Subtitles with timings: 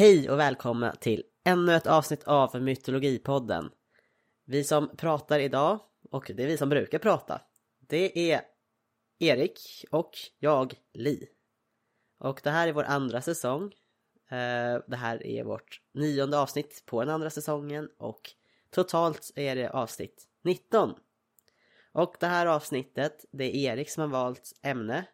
[0.00, 3.70] Hej och välkomna till ännu ett avsnitt av Mytologipodden.
[4.44, 5.80] Vi som pratar idag,
[6.10, 7.40] och det är vi som brukar prata,
[7.88, 8.40] det är
[9.18, 11.28] Erik och jag, Li.
[12.18, 13.64] Och det här är vår andra säsong.
[14.30, 18.30] Eh, det här är vårt nionde avsnitt på den andra säsongen och
[18.70, 20.94] totalt är det avsnitt 19.
[21.92, 25.04] Och det här avsnittet, det är Erik som har valt ämne.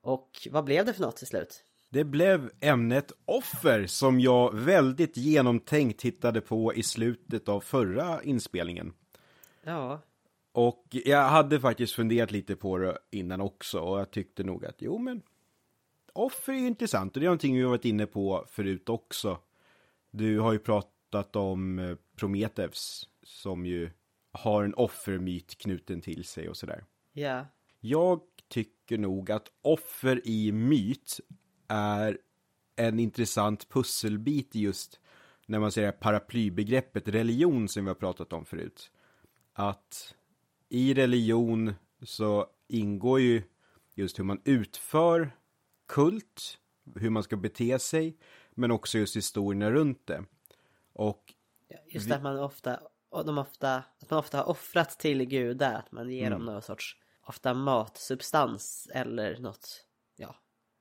[0.00, 1.64] Och vad blev det för något till slut?
[1.90, 8.92] Det blev ämnet offer som jag väldigt genomtänkt hittade på i slutet av förra inspelningen.
[9.62, 10.00] Ja,
[10.52, 14.76] Och jag hade faktiskt funderat lite på det innan också och jag tyckte nog att
[14.78, 15.22] jo men
[16.12, 19.38] offer är ju intressant och det är någonting vi har varit inne på förut också.
[20.10, 23.90] Du har ju pratat om eh, Prometheus som ju
[24.32, 26.84] har en offermyt knuten till sig och sådär.
[27.12, 27.46] ja,
[27.80, 31.20] Jag tycker nog att offer i myt
[31.68, 32.18] är
[32.76, 35.00] en intressant pusselbit just
[35.46, 38.90] när man ser det här paraplybegreppet religion som vi har pratat om förut.
[39.52, 40.14] Att
[40.68, 43.42] i religion så ingår ju
[43.94, 45.30] just hur man utför
[45.88, 46.58] kult,
[46.94, 48.16] hur man ska bete sig,
[48.50, 50.24] men också just historierna runt det.
[50.92, 51.34] Och
[51.86, 55.74] just Vi- att man ofta, och de ofta, att man ofta har offrat till gudar,
[55.74, 56.38] att man ger Mm.
[56.38, 59.84] dem någon sorts, ofta matsubstans eller något,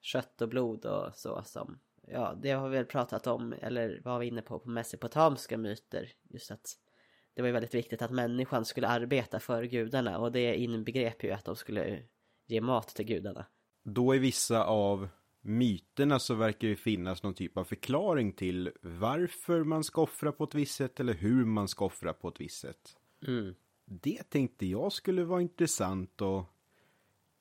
[0.02, 4.20] kött och blod och så som, ja, det har vi väl pratat om, eller var
[4.20, 6.78] vi inne på, på mesopotamiska myter, just att
[7.34, 11.32] det var ju väldigt viktigt att människan skulle arbeta för gudarna och det inbegrep ju
[11.32, 12.04] att de skulle
[12.46, 13.46] ge mat till gudarna.
[13.84, 15.10] då i vissa av
[15.42, 20.44] myterna så verkar det finnas någon typ av förklaring till varför man ska offra på
[20.44, 22.98] ett visst sätt eller hur man ska offra på ett visst sätt.
[23.28, 23.56] Mm.
[23.86, 26.46] Det tänkte jag skulle vara intressant att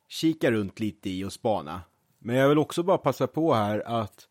[0.09, 1.83] kika runt lite i och spana.
[2.19, 4.29] Men jag vill också bara passa på här att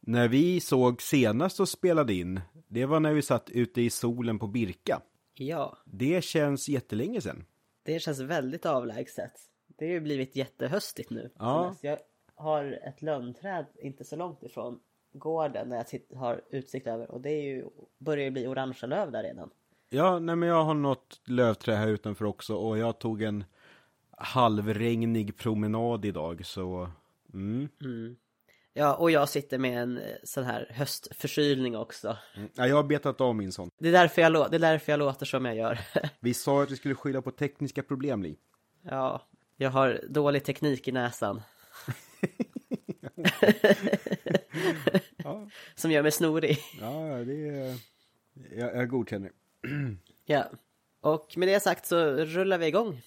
[0.00, 4.38] när vi såg senast och spelade in, det var när vi satt ute i solen
[4.38, 5.00] på Birka.
[5.34, 7.44] Ja, Det känns jättelänge sedan.
[7.82, 9.32] det känns väldigt avlägset.
[9.66, 11.30] Det har ju blivit jättehöstigt nu.
[11.38, 11.74] Ja.
[11.80, 11.98] Jag
[12.34, 14.80] har ett lönnträd inte så långt ifrån
[15.12, 17.64] gården när jag har utsikt över och det är ju,
[17.98, 19.50] börjar ju bli orangea löv där redan.
[19.90, 23.44] Ja, nej men jag har något lövträ här utanför också och jag tog en
[24.10, 26.90] halvregnig promenad idag så
[27.34, 27.68] mm.
[28.72, 32.16] Ja, och jag sitter med en eh, sån här höstförkylning också.
[32.54, 33.70] Ja, jag har betat av min sån.
[33.78, 35.78] Det är därför jag, lå- det är därför jag låter som jag gör.
[36.20, 38.38] Vi sa att vi skulle skylla på tekniska problem, Li.
[38.82, 41.42] ja, jag har dålig teknik i näsan.
[45.24, 46.58] Ja, Som gör mig snorig.
[46.80, 47.76] ja det är...
[48.58, 49.30] Jag, jag godkänner.
[50.26, 50.44] Ja.
[51.00, 53.00] Och med det sagt så rullar vi igång.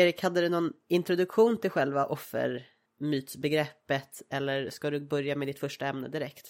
[0.00, 5.86] Erik, hade du någon introduktion till själva offermytsbegreppet eller ska du börja med ditt första
[5.86, 6.46] ämne direkt?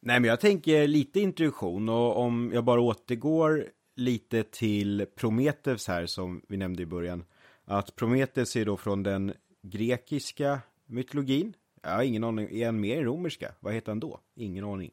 [0.00, 6.06] Nej, men jag tänker lite introduktion och om jag bara återgår lite till Prometheus här
[6.06, 7.24] som vi nämnde i början.
[7.64, 9.32] Att Prometheus är då från den
[9.62, 11.54] grekiska mytologin.
[11.82, 13.54] Jag har ingen aning, är han mer i romerska?
[13.60, 14.20] Vad heter han då?
[14.36, 14.90] Ingen aning.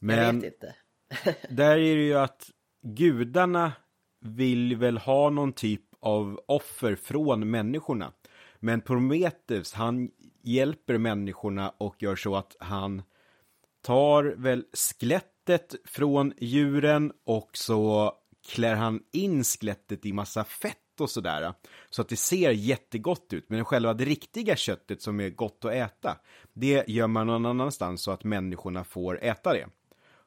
[0.00, 0.74] Jag vet inte.
[1.50, 2.50] Där är det ju att
[2.82, 3.72] gudarna
[4.20, 8.12] vill väl ha någon typ av offer från människorna.
[8.60, 10.10] Men Prometheus, han
[10.42, 13.02] hjälper människorna och gör så att han
[13.82, 18.12] tar väl skelettet från djuren och så
[18.48, 21.52] klär han in skelettet i massa fett och sådär.
[21.90, 23.50] Så att det ser jättegott ut.
[23.50, 26.16] Men själva det riktiga köttet som är gott att äta,
[26.52, 29.66] det gör man någon annanstans så att människorna får äta det.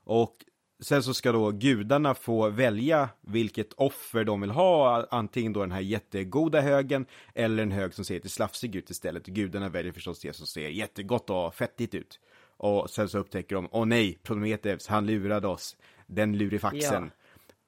[0.03, 0.35] Och
[0.81, 5.71] sen så ska då gudarna få välja vilket offer de vill ha, antingen då den
[5.71, 7.05] här jättegoda högen
[7.35, 9.25] eller en hög som ser lite slafsig ut istället.
[9.25, 12.19] Gudarna väljer förstås det som ser jättegott och fettigt ut.
[12.57, 15.77] Och sen så upptäcker de, åh nej, Prometheus, han lurade oss.
[16.07, 17.09] Den lurifaxen.
[17.09, 17.21] För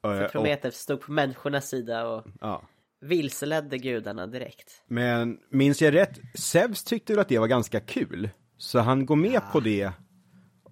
[0.03, 2.61] Eh, och, Prometheus stod på människornas sida och ja.
[3.01, 4.83] vilseledde gudarna direkt.
[4.87, 8.29] Men minns jag rätt, Zeus tyckte väl att det var ganska kul.
[8.57, 9.91] Så han går med på det.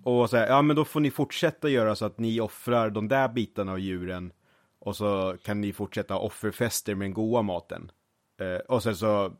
[0.03, 3.27] Och säga, ja men då får ni fortsätta göra så att ni offrar de där
[3.30, 4.33] bitarna av djuren
[4.80, 7.92] och så kan ni fortsätta offerfester med den goda maten.
[8.42, 9.33] Eh, och sen så,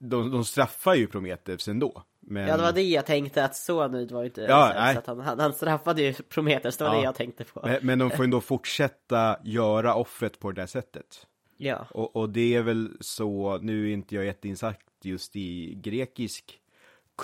[0.00, 2.02] de, de straffar ju Prometheus ändå.
[2.20, 2.48] Men...
[2.48, 4.96] Ja det var det jag tänkte att så nöjd var inte Ja, nej.
[4.96, 6.98] att han, han, straffade ju Prometheus, det var Ja.
[6.98, 7.60] det jag tänkte på.
[7.64, 11.26] Men, men de får ju ändå fortsätta göra offret på det där sättet.
[11.56, 16.60] Ja, Och, och det är väl så, nu är inte jag jätteinsatt just i grekisk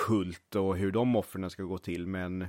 [0.07, 2.47] kult och hur de offren ska gå till, men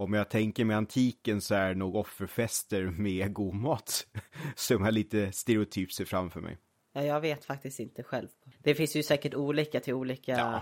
[0.00, 4.06] om jag tänker med antiken så är nog offerfester med god mat
[4.54, 6.58] som jag lite stereotypt ser framför mig.
[6.92, 8.28] ja, jag vet faktiskt inte själv.
[8.58, 10.48] Det finns ju säkert olika till olika Ja.
[10.48, 10.60] Mm,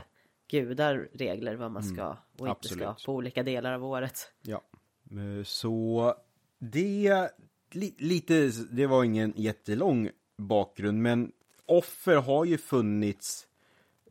[0.50, 2.82] gudar regler vad man ska och inte absolut.
[2.98, 4.32] ska på olika delar av året.
[4.42, 4.62] Ja.
[5.10, 6.14] Eh, Så
[6.58, 7.28] det,
[7.72, 11.32] li, lite, det var ingen jättelång bakgrund, men
[11.66, 13.47] offer har ju funnits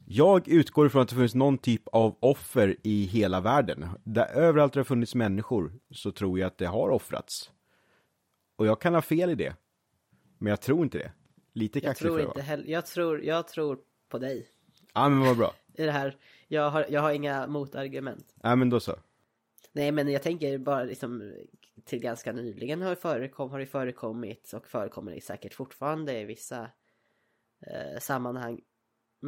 [0.09, 3.85] jag utgår ifrån att det finns någon typ av offer i hela världen.
[4.03, 7.51] Där överallt det har funnits människor så tror jag att det har offrats.
[8.55, 9.55] Och jag kan ha fel i det.
[10.37, 11.11] Men jag tror inte det.
[11.53, 12.45] Lite Jag kaxig tror jag inte vara.
[12.45, 14.47] heller, jag tror, jag tror på dig
[14.93, 15.53] Ja men vad bra.
[15.73, 16.17] i det här.
[16.47, 18.35] Jag har, jag har inga motargument.
[18.43, 18.95] Ja men då så.
[19.71, 21.33] Nej men jag tänker bara liksom
[21.85, 26.25] till ganska nyligen har det, förekom, har det förekommit och förekommer det säkert fortfarande i
[26.25, 26.69] vissa
[27.67, 28.61] eh, sammanhang.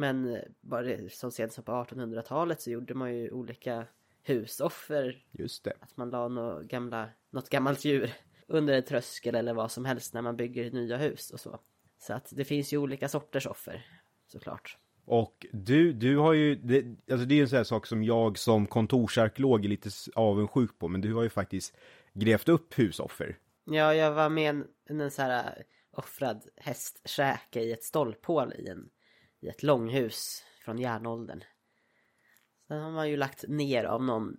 [0.00, 3.86] Men eh, bara det- så sent som på 1800-talet så gjorde man ju olika
[4.22, 5.24] husoffer.
[5.30, 5.72] Just det.
[5.80, 8.12] Att man la något, gamla, något gammalt djur
[8.46, 11.58] under en tröskel eller vad som helst när man bygger nya hus och så.
[11.98, 13.86] Så att det finns ju olika sorters offer
[14.26, 14.78] såklart.
[15.04, 18.38] Och du, du har ju, det, alltså det är en sån här sak som jag
[18.38, 21.76] som kontorsarkeolog är lite avundsjuk på, men du har ju faktiskt
[22.12, 23.38] grävt upp husoffer.
[23.64, 24.66] Ja, jag var med en,
[25.00, 28.90] en så här äh, offrad hästkäke i ett stolphål i, en,
[29.40, 31.44] i ett långhus från järnåldern.
[32.68, 34.36] Sen har man ju lagt ner av någon,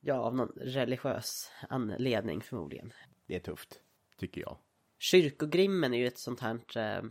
[0.00, 2.92] ja, av någon religiös anledning förmodligen.
[3.26, 3.80] Det är tufft,
[4.16, 4.58] tycker jag.
[4.98, 7.02] Kyrkogrimmen är ju ett sånt här eh,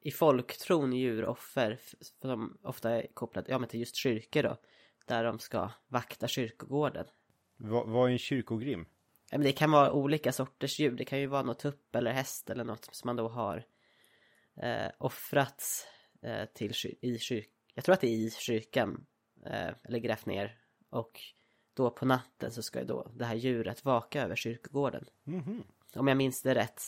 [0.00, 1.78] i folktron djuroffer
[2.20, 4.56] som ofta är kopplade ja, men till just kyrkor då.
[5.06, 7.06] Där de ska vakta kyrkogården.
[7.56, 8.86] Va, vad är en kyrkogrim?
[9.30, 10.90] Ja, men det kan vara olika sorters djur.
[10.90, 13.64] Det kan ju vara något tupp eller häst eller något som man då har
[14.56, 15.99] eh, offrat eh,
[16.54, 17.52] till kyr- i kyrkan.
[17.74, 19.06] Jag tror att det är i kyrkan.
[19.46, 20.58] Eh, eller grävt ner.
[20.90, 21.20] Och
[21.74, 25.04] då på natten så ska ju då det här djuret vaka över kyrkogården.
[25.94, 26.82] Om jag minns det rätt.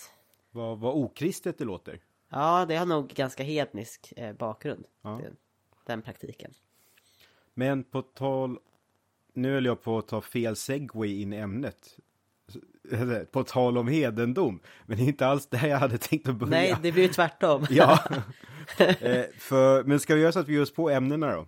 [0.50, 2.00] Vad, vad okristet det låter.
[2.28, 4.86] Ja, det har nog ganska hednisk eh, bakgrund.
[5.02, 5.20] Ja.
[5.22, 5.36] Den,
[5.86, 6.54] den praktiken.
[7.54, 8.58] Men på tal,
[9.32, 11.98] nu höll jag på att ta fel segway in i ämnet.
[12.90, 16.36] Eller, På tal om hedendom, men det är inte alls där jag hade tänkt att
[16.36, 16.50] börja.
[16.50, 17.66] Nej, det blir ju tvärtom.
[17.70, 17.98] Ja,
[18.78, 21.46] eh, för, men ska vi göra så att vi ger oss på ämnena då?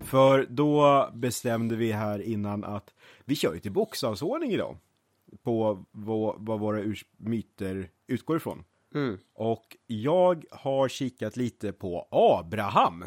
[0.00, 2.94] För då bestämde vi här innan att
[3.24, 4.76] vi kör ju till bokstavsordning idag.
[5.42, 8.64] På vad, vad våra myter utgår ifrån.
[8.94, 9.18] Mm.
[9.34, 13.04] Och jag har kikat lite på Abraham.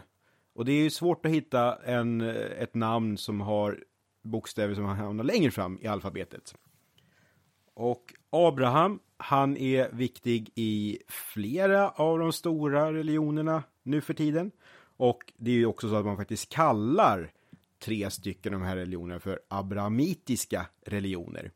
[0.57, 3.83] Och det är ju svårt att hitta en, eh, ett namn som har
[4.23, 6.55] bokstäver som hamnar längre fram i alfabetet.
[7.73, 14.51] Och Abraham, han är viktig i flera av de stora religionerna nu för tiden.
[14.97, 17.31] Och det är ju också så att man faktiskt kallar
[17.79, 21.51] tre stycken av de här religionerna för abrahamitiska religioner.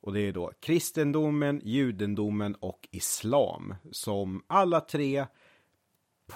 [0.00, 5.26] Och det är då kristendomen, judendomen och islam som alla tre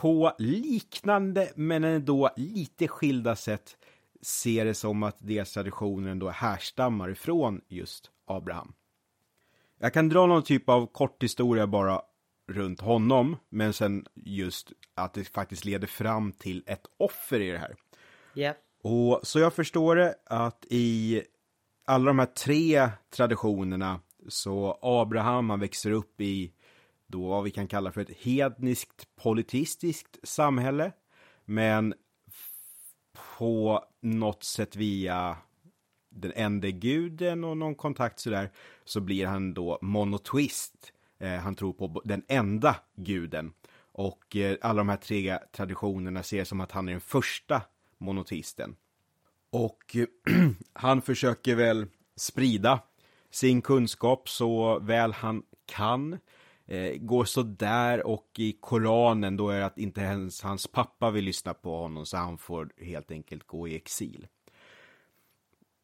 [0.01, 3.77] på liknande men ändå lite skilda sätt
[4.23, 8.73] ser det som att deras traditioner ändå härstammar ifrån just Abraham.
[9.79, 12.03] Jag kan dra någon typ av kort historia bara
[12.49, 17.59] runt honom, men sen just att det faktiskt leder fram till ett offer i det
[17.59, 17.77] här.
[18.35, 18.55] Ja.
[18.83, 21.23] Och så jag förstår det att i
[21.85, 26.53] alla de här tre traditionerna så Abraham han växer upp i
[27.07, 30.93] då vad vi kan kalla för ett hedniskt politistiskt samhälle.
[31.45, 31.95] Men
[33.39, 35.37] på något sätt via
[36.11, 38.51] den enda guden och någon kontakt sådär
[38.85, 43.53] så blir han då monotoist Eh, han tror på den enda guden.
[43.93, 47.63] Och eh, alla de här tre traditionerna ser som att han är den första
[47.99, 48.77] monoteisten.
[49.51, 49.97] Och
[50.73, 51.87] han försöker väl
[52.17, 52.81] sprida
[53.31, 56.19] sin kunskap så väl han kan.
[56.67, 61.25] Eh, går sådär och i Koranen då är det att inte ens hans pappa vill
[61.25, 64.27] lyssna på honom så han får helt enkelt gå i exil.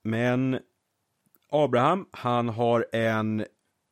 [0.03, 0.59] Men
[1.49, 3.45] Abraham, han har en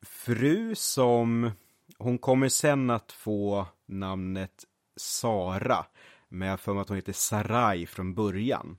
[0.03, 1.51] fru som
[1.99, 4.65] hon kommer sen att få namnet
[4.97, 5.87] Sara.
[6.29, 8.79] Men jag har för mig att hon heter Sarai från början.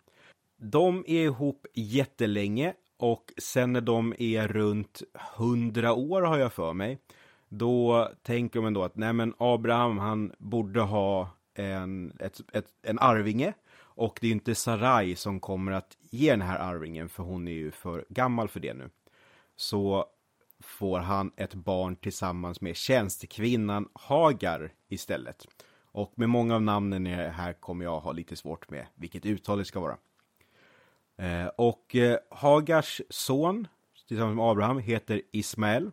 [0.58, 5.01] De är ihop jättelänge och sen när de är runt
[5.38, 7.00] hundra år har jag för mig.
[7.53, 13.00] Då tänker de ändå att nej men Abraham han borde ha en, ett, ett, en
[13.00, 13.53] arvinge.
[13.77, 17.51] Och det är inte Sarai som kommer att ge den här arvingen för hon är
[17.51, 18.89] ju för gammal för det nu.
[19.55, 20.05] Så
[20.60, 25.48] får han ett barn tillsammans med tjänstekvinnan Hagar istället.
[25.84, 29.65] Och med många av namnen här kommer jag ha lite svårt med vilket uttal det
[29.65, 29.98] ska vara.
[31.17, 33.67] Eh, och eh, Hagars son,
[34.08, 35.91] tillsammans med Abraham, heter Ismael.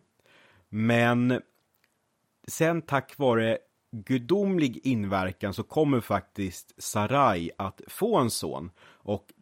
[0.69, 1.41] Men
[2.47, 3.57] sen tack vare
[3.91, 8.71] gudomlig inverkan så kommer faktiskt Sarai att få en son.
[8.81, 9.33] Och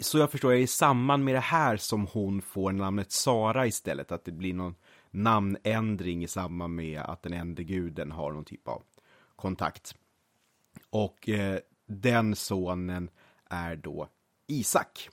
[0.00, 4.12] så jag förstår, är i samband med det här som hon får namnet Sara istället,
[4.12, 4.74] att det blir någon
[5.10, 8.82] namnändring i samband med att den enda guden har någon typ av
[9.36, 9.94] kontakt.
[10.90, 13.10] Och eh, den sonen
[13.50, 14.08] är då
[14.46, 15.08] Isak.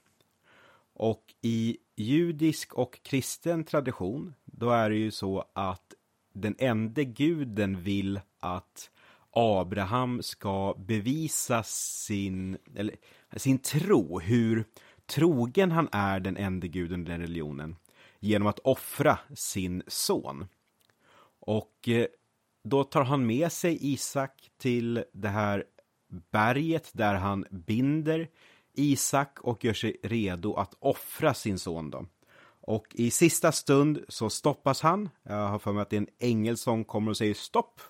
[0.93, 5.93] Och i judisk och kristen tradition, då är det ju så att
[6.33, 8.91] den enda guden vill att
[9.31, 12.95] Abraham ska bevisa sin, eller,
[13.35, 14.65] sin tro, hur
[15.05, 17.75] trogen han är den enda guden i den religionen,
[18.19, 20.47] genom att offra sin son.
[21.39, 22.05] Och eh,
[22.63, 25.63] då tar han med sig Isak till det här
[26.31, 28.29] berget där han binder
[28.73, 32.05] Isak och gör sig redo att offra sin son då.
[32.61, 35.09] Och i sista stund så stoppas han.
[35.23, 37.81] Jag har för mig att det är en ängel som kommer och säger stopp.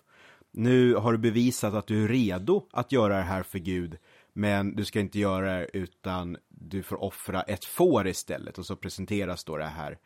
[0.51, 3.97] Nu har du bevisat att du är redo att göra det här för Gud.
[4.33, 8.57] Men du ska inte göra det utan du får offra ett får istället.
[8.57, 9.97] Och så presenteras då det här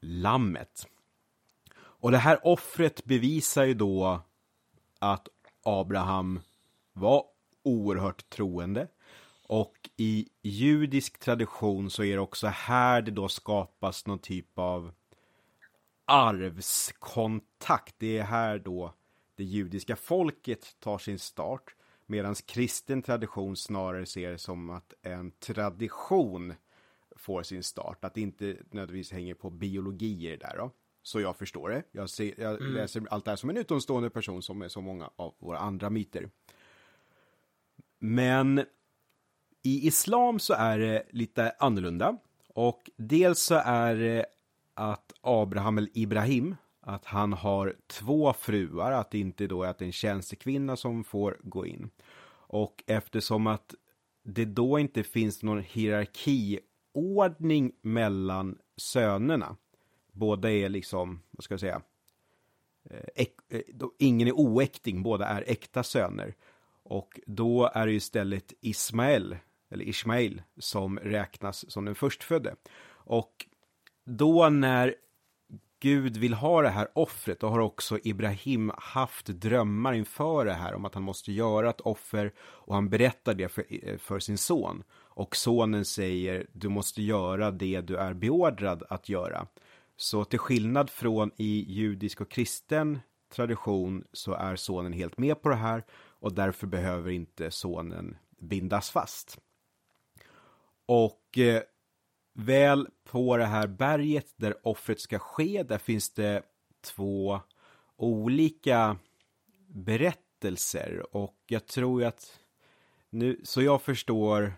[0.00, 0.86] lammet.
[1.74, 4.20] Och det här offret bevisar ju då
[4.98, 5.28] att
[5.64, 6.40] Abraham
[6.92, 7.24] var
[7.62, 8.88] oerhört troende.
[9.52, 14.92] Och i judisk tradition så är det också här det då skapas någon typ av
[16.04, 17.94] arvskontakt.
[17.98, 18.94] Det är här då
[19.36, 21.74] det judiska folket tar sin start.
[22.06, 26.54] Medan kristen tradition snarare ser det som att en tradition
[27.16, 28.04] får sin start.
[28.04, 30.70] Att det inte nödvändigtvis hänger på biologier där då.
[31.02, 31.82] Så jag förstår det.
[31.92, 32.72] Jag, ser, jag mm.
[32.72, 35.90] läser allt det här som en utomstående person som är så många av våra andra
[35.90, 36.30] myter.
[37.98, 38.64] Men
[39.62, 42.18] i islam så är det lite annorlunda.
[42.48, 44.26] Och dels så är det
[44.74, 49.78] att Abraham eller Ibrahim, att han har två fruar, att det inte då är att
[49.78, 51.90] det är en tjänstekvinna som får gå in.
[52.34, 53.74] Och eftersom att
[54.22, 59.56] det då inte finns någon hierarkiordning mellan sönerna,
[60.12, 61.82] båda är liksom, vad ska jag säga,
[62.90, 63.60] eh, eh,
[63.98, 66.34] ingen är oäkting, båda är äkta söner.
[66.82, 69.36] Och då är det istället Ismael,
[69.72, 72.54] eller Ismail, som räknas som den förstfödde.
[73.04, 73.46] Och
[74.04, 74.94] då när
[75.82, 80.74] Gud vill ha det här offret, då har också Ibrahim haft drömmar inför det här
[80.74, 84.38] om att han måste göra ett offer och han berättar det för, eh, för sin
[84.38, 84.82] son.
[84.92, 89.46] Och sonen säger, du måste göra det du är beordrad att göra.
[89.96, 92.98] Så till skillnad från i judisk och kristen
[93.34, 95.84] tradition så är sonen helt med på det här
[96.20, 99.38] och därför behöver inte sonen bindas fast.
[100.86, 101.62] Och eh,
[102.34, 106.42] väl på det här berget där offret ska ske, där finns det
[106.80, 107.40] två
[107.96, 108.96] olika
[109.68, 112.38] berättelser och jag tror att
[113.10, 114.54] nu, så jag förstår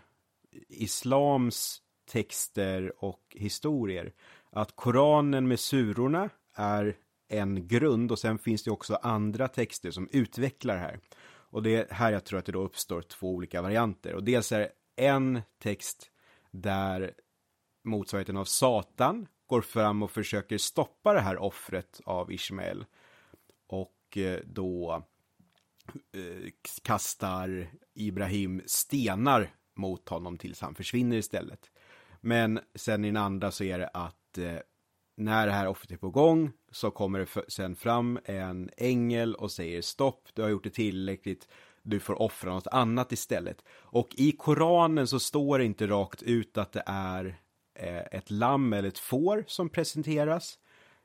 [0.67, 4.13] islams texter och historier
[4.49, 10.09] att Koranen med surorna är en grund och sen finns det också andra texter som
[10.11, 10.99] utvecklar det här.
[11.27, 14.13] Och det är här jag tror att det då uppstår två olika varianter.
[14.13, 16.11] Och dels är det en text
[16.61, 17.13] där
[17.83, 22.85] motsvarigheten av Satan går fram och försöker stoppa det här offret av Ismael.
[23.67, 25.03] Och eh, då
[26.13, 26.51] eh,
[26.83, 31.71] kastar Ibrahim stenar mot honom tills han försvinner istället.
[32.21, 34.59] Men sen i den andra så är det att eh,
[35.17, 39.51] när det här offret är på gång så kommer det sen fram en ängel och
[39.51, 41.47] säger stopp, du har gjort det tillräckligt,
[41.85, 43.63] du får offra något annat istället.
[43.69, 47.37] Och i Koranen så står det inte rakt ut att det är
[47.79, 50.59] eh, ett lamm eller ett får som presenteras,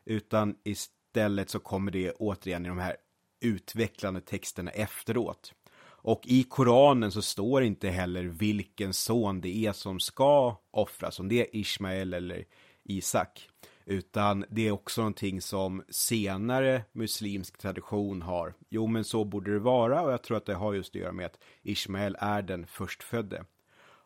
[0.04, 2.96] utan istället så kommer det återigen i de här
[3.40, 5.54] utvecklande texterna efteråt.
[6.02, 11.28] Och i Koranen så står inte heller vilken son det är som ska offras, om
[11.28, 12.44] det är Ismael eller
[12.84, 13.48] Isak.
[13.90, 18.54] Utan det är också någonting som senare muslimsk tradition har.
[18.68, 21.12] Jo, men så borde det vara och jag tror att det har just att göra
[21.12, 23.44] med att Ismael är den förstfödde.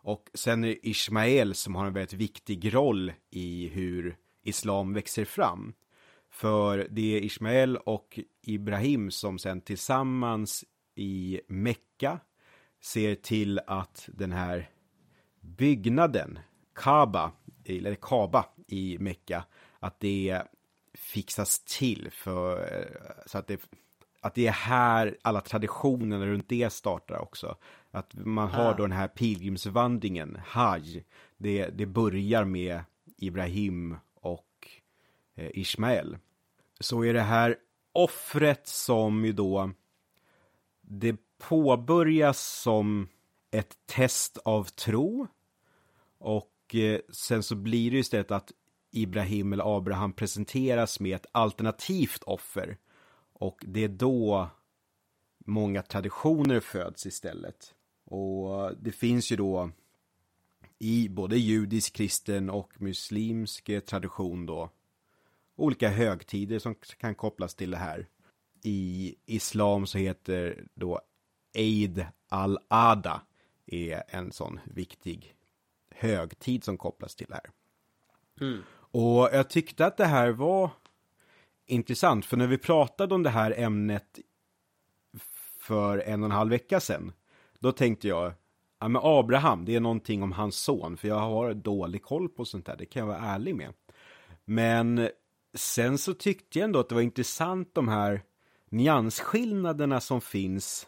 [0.02, 5.24] Och sen är det Ismael som har en väldigt viktig roll i hur islam växer
[5.24, 5.74] fram.
[6.30, 10.64] För det är Ismael och Ibrahim som sen tillsammans
[10.94, 12.18] i Mekka
[12.82, 14.70] ser till att den här
[15.40, 16.38] byggnaden,
[16.74, 17.32] Kaaba,
[17.64, 19.44] eller Kaaba i Mekka,
[19.84, 20.42] att det
[20.94, 22.88] fixas till för
[23.26, 23.60] så att det,
[24.20, 27.56] att det är här alla traditionerna runt det startar också.
[27.90, 28.76] Att man har ah.
[28.76, 31.04] då den här pilgrimsvandringen, Hajj,
[31.36, 32.80] det, det börjar med
[33.16, 34.68] Ibrahim och
[35.34, 36.18] eh, Ismael.
[36.80, 37.56] Så är det här
[37.92, 39.70] offret som ju då
[40.80, 43.08] det påbörjas som
[43.50, 45.26] ett test av tro
[46.18, 48.52] och eh, sen så blir det istället att
[48.96, 52.78] Ibrahim eller Abraham presenteras med ett alternativt offer
[53.32, 54.50] och det är då
[55.38, 57.74] många traditioner föds istället.
[58.04, 59.70] Och det finns ju då
[60.78, 64.70] i både judisk, kristen och muslimsk tradition då
[65.56, 68.08] olika högtider som kan kopplas till det här.
[68.62, 71.00] I islam så heter då
[71.52, 73.22] Eid al-Ada
[73.66, 75.34] är en sån viktig
[75.90, 77.50] högtid som kopplas till det här.
[78.40, 78.62] Mm.
[78.94, 80.70] Och jag tyckte att det här var
[81.66, 84.18] intressant, för när vi pratade om det här ämnet
[85.60, 87.12] för en och en halv vecka sedan,
[87.58, 88.32] då tänkte jag,
[88.80, 92.44] ja men Abraham, det är någonting om hans son, för jag har dålig koll på
[92.44, 93.72] sånt där, det kan jag vara ärlig med.
[94.44, 95.08] Men
[95.54, 98.22] sen så tyckte jag ändå att det var intressant de här
[98.70, 100.86] nyansskillnaderna som finns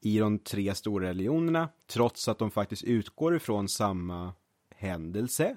[0.00, 4.32] i de tre stora religionerna, trots att de faktiskt utgår ifrån samma
[4.76, 5.56] händelse.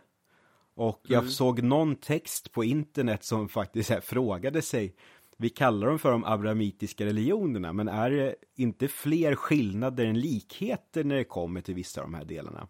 [0.74, 1.32] Och jag mm.
[1.32, 4.96] såg någon text på internet som faktiskt här, frågade sig,
[5.38, 11.04] vi kallar dem för de abrahamitiska religionerna, men är det inte fler skillnader än likheter
[11.04, 12.68] när det kommer till vissa av de här delarna?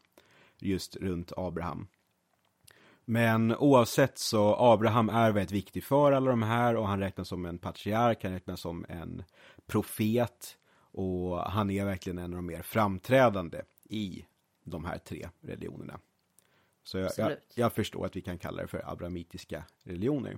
[0.60, 1.88] Just runt Abraham.
[3.06, 7.46] Men oavsett så, Abraham är väldigt viktig för alla de här och han räknas som
[7.46, 9.24] en patriark, han räknas som en
[9.68, 10.58] profet
[10.92, 14.26] och han är verkligen en av de mer framträdande i
[14.64, 16.00] de här tre religionerna.
[16.84, 20.38] Så jag, jag, jag, förstår att vi kan kalla det för abrahamitiska religioner.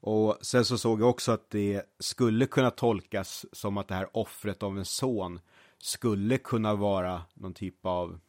[0.00, 4.16] Och sen så såg jag också att det skulle kunna tolkas som att det här
[4.16, 5.40] offret av en son
[5.78, 8.20] skulle kunna vara någon typ av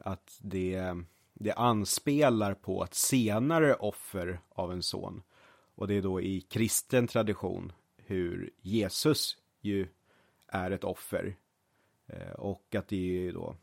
[0.00, 0.94] att det,
[1.34, 5.22] det anspelar på ett senare offer av en son.
[5.74, 9.88] Och det är då i kristen tradition hur Jesus ju
[10.46, 11.36] är ett offer.
[12.06, 13.56] Eh, och att det är då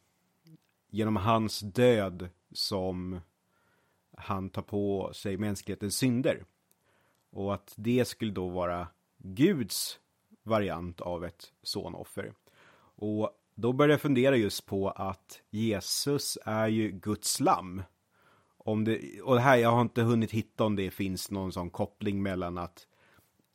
[0.89, 3.19] genom hans död som
[4.17, 6.45] han tar på sig mänsklighetens synder.
[7.31, 8.87] Och att det skulle då vara
[9.17, 9.99] Guds
[10.43, 12.33] variant av ett sonoffer.
[12.95, 17.83] Och då började jag fundera just på att Jesus är ju Guds lamm.
[18.57, 21.69] Om det, och det här, jag har inte hunnit hitta om det finns någon sån
[21.69, 22.87] koppling mellan att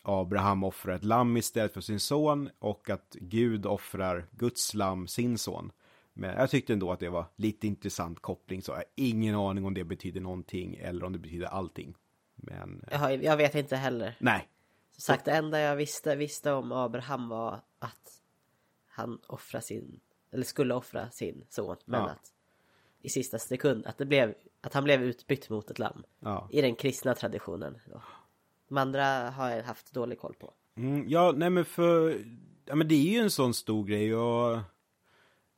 [0.03, 5.39] Abraham offrar ett lamm istället för sin son och att Gud offrar Guds lamm, sin
[5.39, 5.73] son.
[6.19, 9.65] Men jag tyckte ändå att det var lite intressant koppling, så jag har ingen aning
[9.65, 11.95] om det betyder någonting eller om det betyder allting.
[12.37, 12.85] Men...
[12.91, 14.17] Jag, jag vet inte heller.
[14.21, 14.49] Nej.
[14.93, 18.23] Som sagt, det enda jag visste, visste om Abraham var att
[18.87, 20.01] han offrade sin,
[20.31, 22.11] eller skulle offra sin son, men ja.
[22.11, 22.33] att
[23.03, 26.03] i sista sekund, att det blev, att han blev utbytt mot ett lamm.
[26.21, 26.49] Ja.
[26.53, 27.79] I den kristna traditionen.
[27.87, 28.03] Då.
[28.69, 30.53] De andra har jag haft dålig koll på.
[30.77, 32.25] Mm, ja, nej men för,
[32.65, 34.59] ja men det är ju en sån stor grej och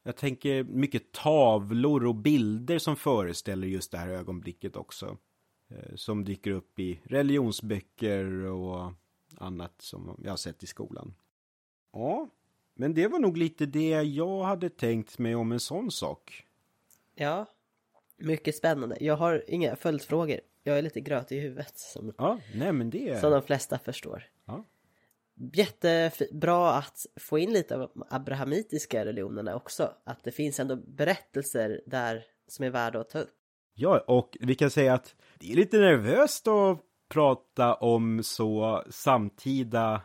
[0.02, 5.16] jag tänker mycket tavlor och bilder som föreställer just det här ögonblicket också.
[5.68, 8.92] Eh, som dyker upp i religionsböcker och
[9.36, 11.14] annat som jag har sett i skolan.
[11.92, 12.28] Ja,
[12.74, 16.46] men det var nog lite det jag hade tänkt mig om en sån sak.
[17.14, 17.46] Ja,
[18.16, 18.96] mycket spännande.
[19.00, 20.40] Jag har inga följdfrågor.
[20.62, 21.78] Jag är lite gröt i huvudet.
[21.78, 23.20] Som, ja, nej men det...
[23.20, 24.24] Som de flesta förstår.
[25.52, 29.92] Jättebra att få in lite av de abrahamitiska religionerna också.
[30.04, 33.34] Att det finns ändå berättelser där som är värda att ta upp.
[33.74, 40.02] Ja, och vi kan säga att det är lite nervöst att prata om så samtida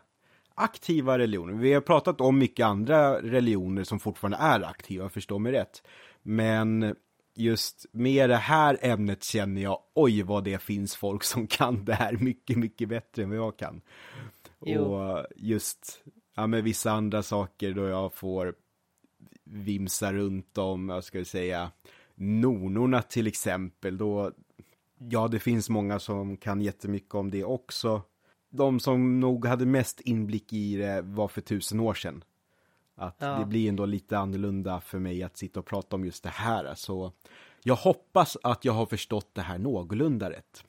[0.55, 1.53] aktiva religioner.
[1.53, 5.83] Vi har pratat om mycket andra religioner som fortfarande är aktiva, förstå mig rätt.
[6.21, 6.95] Men
[7.35, 11.93] just med det här ämnet känner jag, oj vad det finns folk som kan det
[11.93, 13.81] här mycket, mycket bättre än vad jag kan.
[14.65, 14.81] Jo.
[14.81, 16.03] Och just,
[16.35, 18.55] ja med vissa andra saker då jag får
[19.43, 21.71] vimsa runt om, jag ska säga,
[22.15, 24.31] nonorna till exempel, då
[24.97, 28.01] Ja, det finns många som kan jättemycket om det också.
[28.49, 32.23] De som nog hade mest inblick i det var för tusen år sedan.
[32.95, 33.39] Att Ja.
[33.39, 36.75] det blir ändå lite annorlunda för mig att sitta och prata om just det här.
[36.75, 37.11] Så
[37.63, 40.63] jag hoppas att jag har förstått det här någorlunda rätt.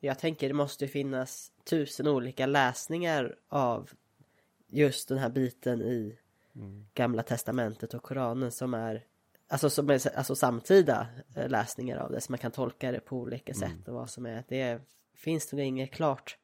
[0.00, 3.90] Jag tänker det måste finnas tusen olika läsningar av
[4.68, 6.18] just den här biten i
[6.94, 9.06] Gamla Testamentet och Koranen som är
[9.48, 13.16] Alltså, som är, alltså samtida eh, läsningar av det så man kan tolka det på
[13.16, 14.80] olika sätt och vad som är det
[15.14, 16.36] finns nog inget klart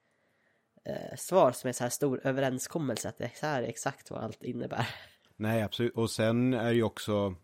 [0.84, 4.42] eh, svar som är så här stor överenskommelse att det är här exakt vad allt
[4.42, 4.88] innebär.
[5.36, 5.94] Nej, absolut.
[5.94, 7.34] Och sen är det ju också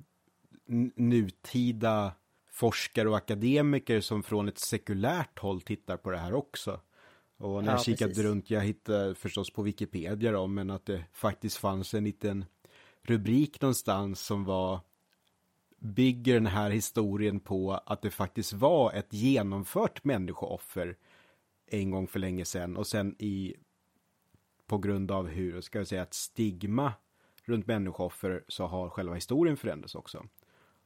[0.97, 2.13] nutida
[2.51, 6.81] forskare och akademiker som från ett sekulärt håll tittar på det här också.
[7.39, 8.25] Och när Ja, jag kikade precis.
[8.25, 12.45] runt, jag hittade förstås på Wikipedia då, men att det faktiskt fanns en liten
[13.03, 14.81] rubrik någonstans som var
[15.79, 20.97] bygger den här historien på att det faktiskt var ett genomfört människooffer
[21.67, 23.55] en gång för länge sedan och sen i
[24.67, 26.93] på grund av hur, ska jag säga, ett stigma
[27.45, 30.27] runt människooffer så har själva historien förändrats också.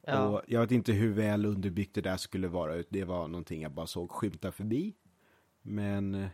[0.01, 0.27] Ja.
[0.27, 2.83] Och jag vet inte hur väl underbyggt det där skulle vara.
[2.89, 4.95] Det var någonting jag bara såg skymta förbi.
[5.69, 6.29] Men eh,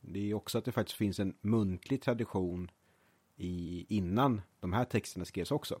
[0.00, 2.70] det är också att det faktiskt finns en muntlig tradition
[3.36, 5.80] i, innan de här texterna skrevs också.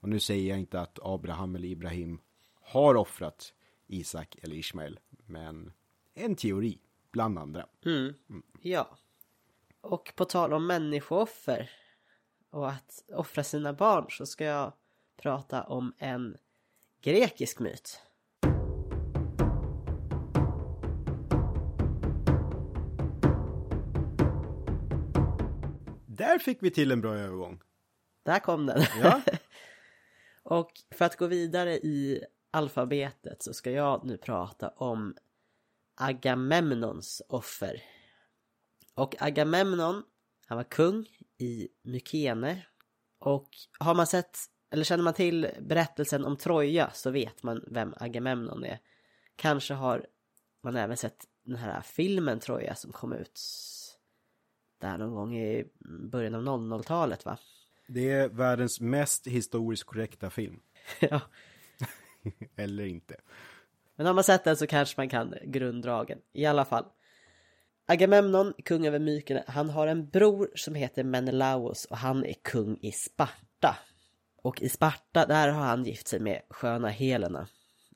[0.00, 2.20] Och nu säger jag inte att Abraham eller Ibrahim
[2.60, 3.54] har offrat
[3.86, 5.00] Isak eller Ismael.
[5.26, 5.72] Men
[6.14, 6.78] en teori
[7.10, 7.66] bland andra.
[7.84, 8.14] Mm.
[8.60, 8.98] Ja.
[9.80, 11.70] Och på tal om människooffer
[12.50, 14.72] och att offra sina barn så ska jag
[15.16, 16.36] prata om en
[17.00, 18.00] grekisk myt.
[26.32, 27.60] Där fick vi till en bra övergång.
[28.22, 28.82] Där kom den.
[29.02, 29.22] Ja.
[30.42, 35.16] och för att gå vidare i alfabetet så ska jag nu prata om
[36.00, 37.82] Agamemnons offer.
[38.94, 40.02] Och Agamemnon,
[40.46, 41.06] han var kung
[41.38, 42.66] i Mykene.
[43.18, 44.38] Och har man sett,
[44.70, 48.78] eller känner man till berättelsen om Troja så vet man vem Agamemnon är.
[49.36, 50.06] Kanske har
[50.62, 53.40] man även sett den här filmen Troja som kom ut
[54.82, 55.64] där någon gång i
[56.10, 57.38] början av 00-talet va?
[57.88, 60.60] Det är världens mest historiskt korrekta film.
[61.00, 61.20] ja.
[62.56, 63.16] Eller inte.
[63.96, 66.18] Men har man sett den så kanske man kan grunddragen.
[66.32, 66.84] I alla fall.
[67.86, 72.78] Agamemnon, kung över Mykene, han har en bror som heter Menelaos och han är kung
[72.82, 73.76] i Sparta.
[74.42, 77.48] Och i Sparta, där har han gift sig med sköna Helena.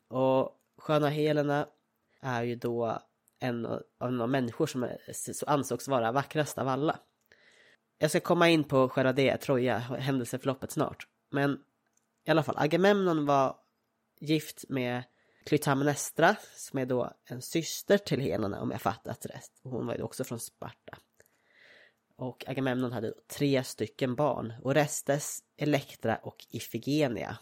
[0.08, 1.66] Och sköna Helena
[2.20, 3.02] är ju då
[3.38, 4.88] en av de människor som
[5.46, 6.98] ansågs vara vackrast av alla.
[7.98, 11.06] Jag ska komma in på själva det, Troja, händelseförloppet snart.
[11.30, 11.58] Men
[12.24, 13.56] i alla fall, Agamemnon var
[14.20, 15.02] gift med
[15.46, 19.50] Klytamnestra som är då en syster till Helena om jag fattat rätt.
[19.62, 20.98] Och hon var ju också från Sparta.
[22.16, 24.52] Och Agamemnon hade tre stycken barn.
[24.62, 27.38] Orestes, Elektra och Ifigenia.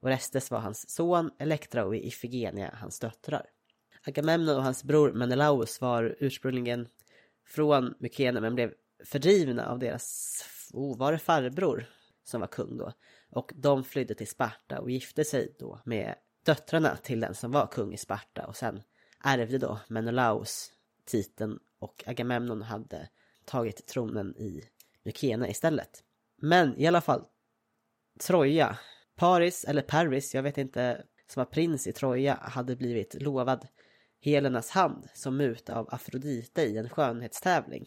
[0.00, 3.46] Orestes var hans son, Elektra och Ifigenia hans döttrar.
[4.06, 6.88] Agamemnon och hans bror Menelaus var ursprungligen
[7.46, 8.72] från Mykene men blev
[9.04, 11.84] fördrivna av deras, oh, var det farbror
[12.24, 12.92] som var kung då?
[13.30, 17.66] Och de flydde till Sparta och gifte sig då med döttrarna till den som var
[17.66, 18.82] kung i Sparta och sen
[19.24, 20.72] ärvde då Menelaus
[21.04, 23.08] titeln och Agamemnon hade
[23.44, 24.62] tagit tronen i
[25.02, 26.04] Mykene istället.
[26.36, 27.24] Men i alla fall,
[28.26, 28.78] Troja,
[29.16, 33.68] Paris eller Paris, jag vet inte, som var prins i Troja hade blivit lovad
[34.20, 37.86] Helenas hand som muta av Afrodite i en skönhetstävling.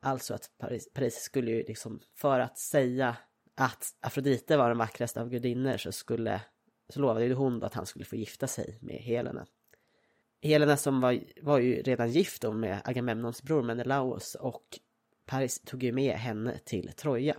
[0.00, 3.16] Alltså att Paris, Paris skulle ju liksom, för att säga
[3.54, 6.40] att Afrodite var den vackraste av gudinnor så skulle,
[6.88, 9.46] så lovade ju hon då att han skulle få gifta sig med Helena.
[10.42, 14.78] Helena som var, var ju redan gift då med Agamemnons bror Menelaos och
[15.26, 17.36] Paris tog ju med henne till Troja.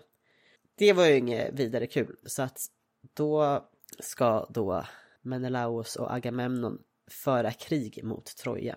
[0.76, 2.68] Det var ju inget vidare kul så att
[3.14, 3.66] då
[4.00, 4.86] ska då
[5.22, 8.76] Menelaos och Agamemnon föra krig mot Troja.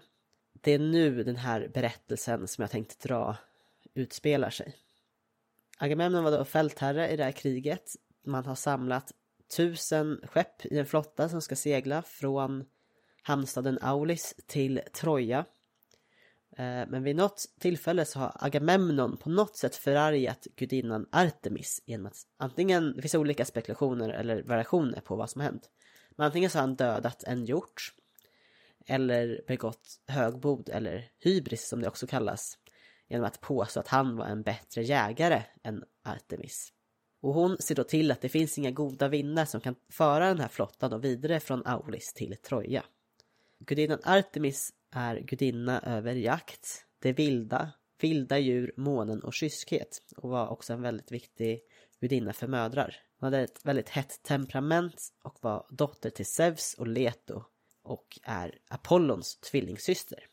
[0.61, 3.37] Det är nu den här berättelsen som jag tänkte dra
[3.95, 4.77] utspelar sig.
[5.79, 7.97] Agamemnon var då fältherre i det här kriget.
[8.25, 9.12] Man har samlat
[9.57, 12.64] tusen skepp i en flotta som ska segla från
[13.23, 15.45] hamnstaden Aulis till Troja.
[16.57, 22.07] Eh, men vid något tillfälle så har Agamemnon på något sätt förargat gudinnan Artemis genom
[22.07, 25.71] att antingen, det finns olika spekulationer eller variationer på vad som har hänt.
[26.16, 27.95] Men antingen så har han dödat en hjort
[28.87, 32.59] eller begått högbod eller hybris som det också kallas
[33.09, 36.73] genom att påstå att han var en bättre jägare än Artemis.
[37.21, 40.40] Och hon ser då till att det finns inga goda vindar som kan föra den
[40.40, 42.85] här flottan vidare från Aulis till Troja.
[43.59, 50.49] gudinnan Artemis är gudinna över jakt, det vilda, vilda djur, månen och kyskhet och var
[50.49, 51.61] också en väldigt viktig
[52.01, 52.97] gudinna för mödrar.
[53.18, 57.45] Hon hade ett väldigt hett temperament och var dotter till Zeus och Leto
[57.83, 60.27] och är Apollons tvillingsyster.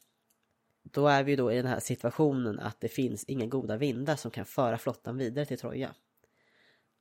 [0.83, 4.31] Då är vi då i den här situationen att det finns inga goda vindar som
[4.31, 5.95] kan föra flottan vidare till Troja.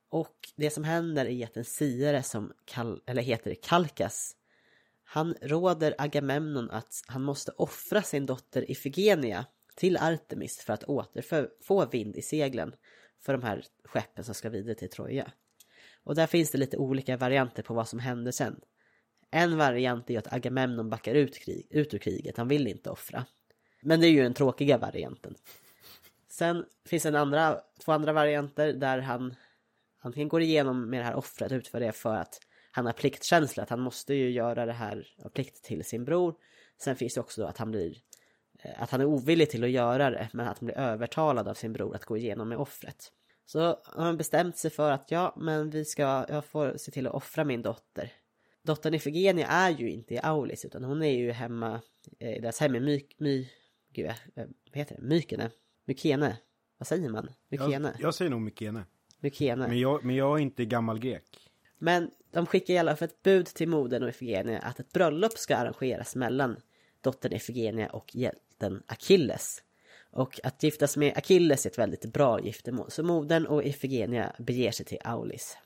[0.09, 4.35] Och det som händer är att en siare som kal eller heter Kalkas
[5.11, 11.87] han råder Agamemnon att han måste offra sin dotter Ifigenia till Artemis för att återfå
[11.87, 12.75] vind i seglen
[13.21, 15.33] för de här skeppen som ska vidare till Troja.
[16.05, 18.61] Och där finns det lite olika varianter på vad som händer sen.
[19.31, 23.25] En variant är att Agamemnon backar ut, krig, ut ur kriget, han vill inte offra.
[23.81, 25.35] Men det är ju den tråkiga varianten.
[26.29, 29.35] Sen finns det en andra, två andra varianter där han
[30.01, 33.71] antingen går igenom med det här offret utför det för att han har pliktkänsla, att
[33.71, 36.35] han måste ju göra det här av plikt till sin bror.
[36.81, 37.97] Sen finns det också att han blir
[38.63, 41.55] eh, att han är ovillig till att göra det, men att han blir övertalad av
[41.55, 43.13] sin bror att gå igenom med offret.
[43.47, 47.07] Så har han bestämt sig för att ja, men vi ska, jag får se till
[47.07, 48.13] att offra min dotter.
[48.63, 51.81] Dottern Ifigenia är ju inte i Aulis, utan hon är ju hemma
[52.19, 53.49] eh, i deras hem i My, My,
[53.93, 55.51] gud, eh, vad heter det, Mykene?
[55.85, 56.37] Mykene?
[56.79, 57.31] Vad säger man?
[57.49, 57.89] Mykene?
[57.89, 58.85] Jag, jag säger nog Mykene.
[59.21, 59.69] Mykene.
[59.69, 61.25] Men jag, men jag är inte gammal grek.
[61.79, 65.39] Men de skickar i alla fall ett bud till modern och Ifigenia att ett bröllop
[65.39, 66.57] ska arrangeras mellan
[67.01, 69.63] dottern Ifigenia och hjälten Achilles.
[70.11, 72.91] Och att giftas med Achilles är ett väldigt bra giftermål.
[72.91, 75.57] Så modern och Ifigenia beger sig till Aulis.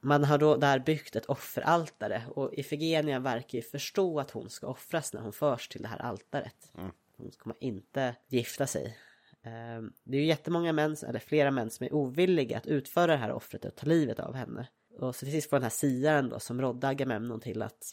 [0.00, 4.66] Man har då där byggt ett offeraltare och Ifigenia verkar ju förstå att hon ska
[4.66, 6.72] offras när hon förs till det här altaret.
[6.78, 6.90] Mm.
[7.16, 8.98] Hon kommer inte gifta sig.
[9.42, 13.18] Ehm, det är ju jättemånga män, eller flera män, som är ovilliga att utföra det
[13.18, 14.68] här offret och ta livet av henne.
[14.98, 17.84] Och så till sist får den här siaren då som rådde Agamemnon till att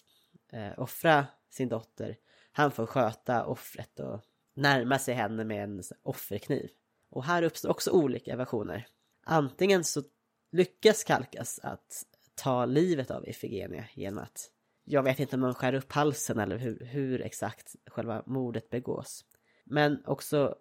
[0.51, 2.17] eh, offra sin dotter.
[2.51, 4.21] Han får sköta offret och
[4.55, 6.69] närma sig henne med en offerkniv.
[7.09, 8.87] Och här uppstår också olika versioner.
[9.23, 10.03] Antingen så
[10.51, 12.05] lyckas Kalkas att
[12.36, 14.51] ta livet av Ifigenia genom att
[14.84, 19.25] jag vet inte om man skär upp halsen eller hur, hur exakt själva mordet begås.
[19.63, 20.55] Men också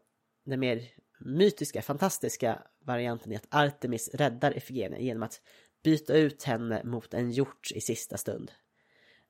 [0.44, 0.82] den mer
[1.18, 5.40] mytiska, fantastiska varianten är att Artemis räddar Ifigenia genom att
[5.82, 8.52] byta ut henne mot en hjort i sista stund.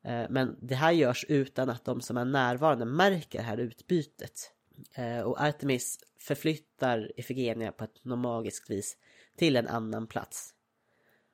[0.04, 4.50] Eh, men det här görs utan att de som är närvarande märker det här utbytet.
[4.94, 8.96] Eh, och Artemis förflyttar Ifigenia på ett magiskt vis
[9.36, 10.54] till en annan plats.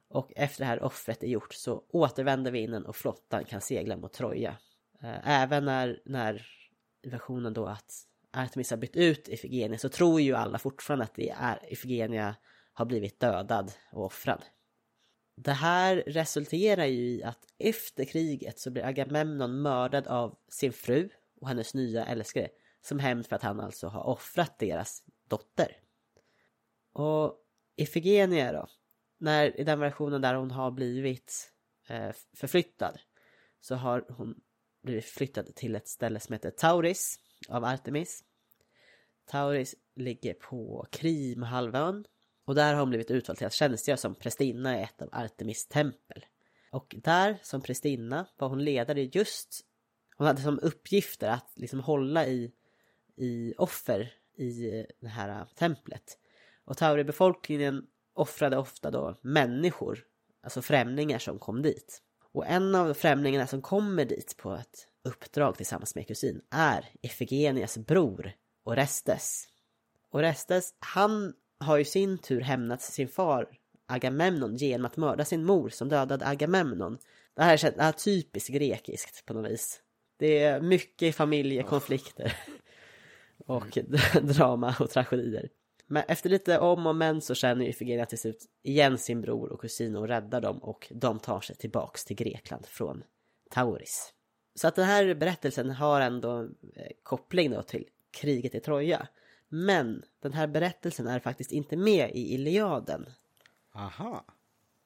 [0.08, 4.12] Och efter det här offret är gjort så återvänder vinden och flottan kan segla mot
[4.12, 4.56] Troja.
[5.02, 6.46] Eh, även när, när
[7.02, 11.30] versionen då att Artemis har bytt ut Ifigenia så tror ju alla fortfarande att det
[11.30, 12.36] är Ifigenia
[12.72, 14.44] har blivit dödad och offrad.
[15.34, 21.08] Det här resulterar ju i att efter kriget så blir Agamemnon mördad av sin fru
[21.40, 22.48] och hennes nya älskare
[22.82, 25.76] som hämnd för att han alltså har offrat deras dotter.
[26.92, 27.36] Och
[27.76, 28.66] Ifigenia då,
[29.18, 31.52] när, i den versionen där hon har blivit
[31.88, 32.98] eh, förflyttad
[33.60, 34.40] så har hon
[34.82, 38.24] blivit flyttad till ett ställe som heter Tauris av Artemis.
[39.26, 42.04] Tauris ligger på Krimhalvön
[42.44, 45.66] och där har hon blivit utvald till att tjänstgöra som prästinna i ett av Artemis
[45.68, 46.26] tempel.
[46.70, 49.66] Och där som prästinna var hon ledare just
[50.16, 52.52] hon hade som uppgifter att liksom hålla i,
[53.16, 56.18] i offer i det här templet.
[56.64, 59.98] Och Tauri-befolkningen offrade ofta då människor,
[60.42, 62.02] alltså främlingar som kom dit.
[62.32, 67.78] Och en av främlingarna som kommer dit på ett uppdrag tillsammans med kusin är Efigenias
[67.78, 68.32] bror
[68.64, 69.48] Orestes.
[70.10, 73.48] Orestes, han har ju sin tur hämnat sin far
[73.86, 76.98] Agamemnon genom att mörda sin mor som dödade Agamemnon.
[77.34, 79.80] Det här är, det här är typiskt grekiskt på något vis.
[80.16, 82.36] Det är mycket familjekonflikter
[83.46, 83.78] och
[84.22, 85.48] drama och tragedier.
[85.92, 89.60] Men efter lite om och men så känner Ifigenia till slut igen sin bror och
[89.60, 93.04] kusin och räddar dem och de tar sig tillbaks till Grekland från
[93.50, 94.12] Tauris.
[94.54, 99.08] Så att den här berättelsen har ändå eh, koppling då till kriget i Troja.
[99.48, 103.06] Men den här berättelsen är faktiskt inte med i Iliaden.
[103.74, 104.24] Aha.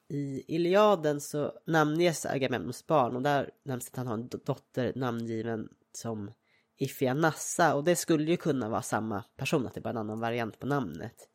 [0.07, 5.69] I Iliaden så namnges Agamemnons barn och där nämns att han har en dotter namngiven
[5.91, 6.31] som
[6.77, 10.19] Ifyanassa och det skulle ju kunna vara samma person, att det är bara en annan
[10.19, 11.29] variant på namnet.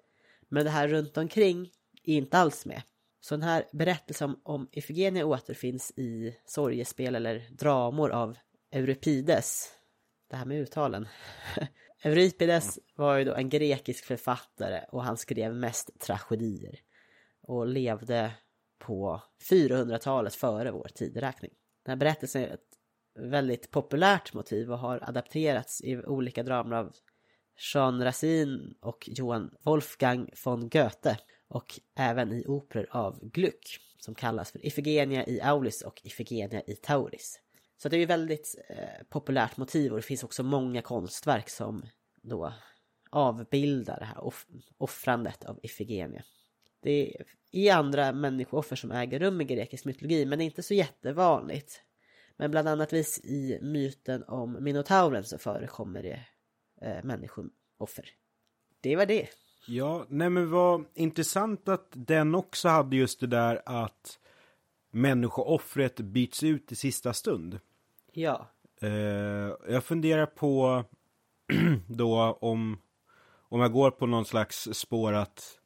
[0.48, 1.70] Men det här runt omkring
[2.04, 2.82] är inte alls med.
[3.20, 8.36] Så den här berättelsen om Ifigenia återfinns i sorgespel eller dramor av
[8.72, 9.68] Euripides.
[10.30, 11.08] Det här med uttalen.
[12.02, 16.80] Euripides var ju då en grekisk författare och han skrev mest tragedier.
[17.42, 18.32] Och levde
[18.78, 21.50] på 400-talet före vår tideräkning.
[21.84, 22.48] Den här berättelsen är
[23.20, 26.92] väldigt populärt motiv och har adapterats i olika dramer av
[27.74, 34.52] Jean Racine och Johan Wolfgang von Goethe och även i operor av Gluck som kallas
[34.52, 37.40] för Ifigenia i Aulis och Ifigenia i Tauris.
[37.76, 41.86] Så det är ju väldigt eh, populärt motiv och det finns också många konstverk som
[42.22, 42.52] då
[43.10, 44.46] avbildar det här off
[44.78, 46.22] offrandet av Ifigenia.
[46.82, 47.16] Det
[47.52, 51.82] är andra människooffer som äger rum i grekisk mytologi men det är inte så jättevanligt.
[52.40, 52.92] Men bland annat
[53.24, 56.20] i myten om Minotauren så förekommer det
[56.82, 58.10] eh, människooffer.
[58.80, 59.28] Det var det.
[59.66, 64.18] Ja, nej men vad intressant att den också hade just det där att
[64.90, 67.60] människooffret byts ut i sista stund.
[68.12, 68.50] Ja.
[68.80, 68.90] Eh,
[69.68, 70.84] jag funderar på
[71.86, 72.78] då om,
[73.48, 75.58] om jag går på någon slags spår att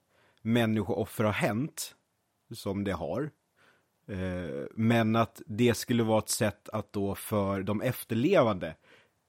[0.43, 1.95] människooffer har hänt,
[2.55, 3.31] som det har.
[4.07, 8.75] Eh, men att det skulle vara ett sätt att då för de efterlevande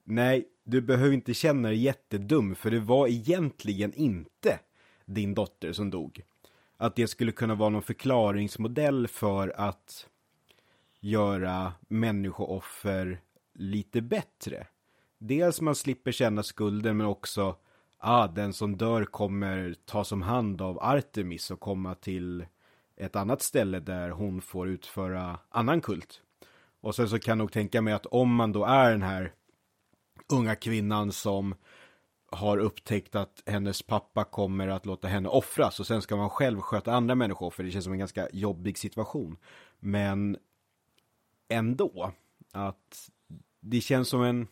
[0.07, 4.59] Nej, du behöver inte känna dig jättedum för det var egentligen inte
[5.05, 6.21] din dotter som dog.
[6.77, 10.07] Att det skulle kunna vara någon förklaringsmodell för att
[10.99, 13.21] göra människooffer
[13.53, 14.67] lite bättre.
[15.17, 17.55] Dels man slipper känna skulden men också
[17.97, 22.45] ah, den som dör kommer tas om hand av Artemis och komma till
[22.97, 26.21] ett annat ställe där hon får utföra annan kult.
[26.81, 29.33] Och sen så kan jag nog tänka mig att om man då är den här
[30.27, 31.55] unga kvinnan som
[32.31, 36.61] har upptäckt att hennes pappa kommer att låta henne offras och sen ska man själv
[36.61, 39.37] sköta andra människor för det känns som en ganska jobbig situation.
[39.79, 40.37] Men
[41.47, 42.11] ändå,
[42.51, 43.09] att
[43.59, 44.47] det känns som en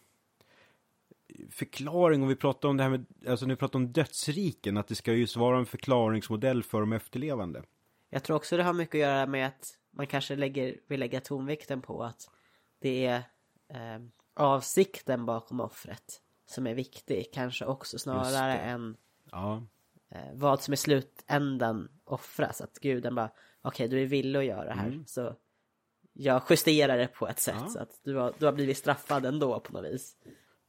[1.50, 4.96] förklaring om vi pratar om det här med, alltså nu pratar om dödsriken, att det
[4.96, 7.64] ska just vara en förklaringsmodell för de efterlevande.
[8.14, 11.22] Jag tror också det har mycket att göra med att man kanske lägger, vill lägga
[11.22, 12.30] tonvikten på att
[12.80, 13.24] det är
[13.70, 14.02] eh,
[14.34, 17.30] avsikten bakom offret som är viktig.
[17.34, 18.98] Kanske också snarare än
[19.32, 19.64] ja.
[20.10, 22.62] eh, vad som i slutändan offras.
[22.62, 24.88] Att guden bara, okej okay, du är villig att göra det här.
[24.88, 25.06] Mm.
[25.06, 25.36] Så
[26.14, 27.68] jag justerar det på ett sätt ja.
[27.68, 30.16] så att du har, du har blivit straffad ändå på något vis.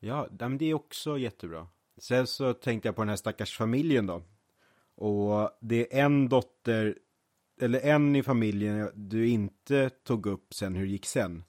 [0.01, 1.69] Ja, men det är också jättebra.
[1.99, 4.23] Sen så tänkte jag på den här stackars familjen då.
[4.97, 6.99] Och det är en dotter,
[7.61, 11.45] eller en i familjen du inte tog upp sen hur det gick sen.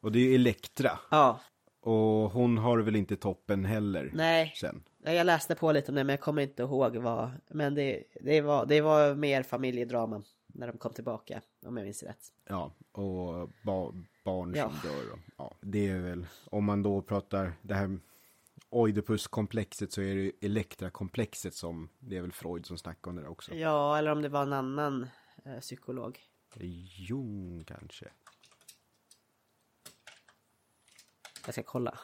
[0.00, 0.98] Och det är Elektra.
[1.10, 1.40] Ja.
[1.80, 4.10] Och hon har väl inte toppen heller.
[4.14, 4.52] Nej.
[4.56, 4.82] Sen.
[5.04, 7.30] Jag läste på lite om det men jag kommer inte ihåg vad.
[7.48, 11.40] Men det, det, var, det var mer familjedrama när de kom tillbaka.
[11.66, 12.32] Om jag minns rätt.
[12.48, 13.92] Ja, och ba
[14.24, 14.70] barn ja.
[14.70, 15.12] som dör.
[15.12, 17.98] Och, ja, det är väl, om man då pratar det här
[18.70, 23.30] Oidipus-komplexet så är det Elektra-komplexet som, det är väl Freud som snackar om det där
[23.30, 23.54] också.
[23.54, 25.06] Ja, eller om det var en annan
[25.60, 26.20] psykolog.
[27.08, 28.08] Jung kanske.
[31.44, 31.98] Jag ska kolla.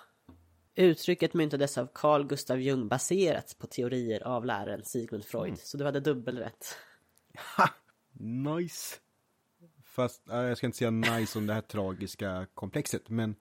[0.74, 5.48] Uttrycket myntades av Carl Gustav Jung baserat på teorier av läraren Sigmund Freud.
[5.48, 5.60] Mm.
[5.62, 6.76] Så du hade dubbelrätt.
[7.56, 7.68] Ha!
[8.12, 8.96] Nice!
[9.84, 13.08] Fast jag ska inte säga nice om det här tragiska komplexet.
[13.08, 13.34] Men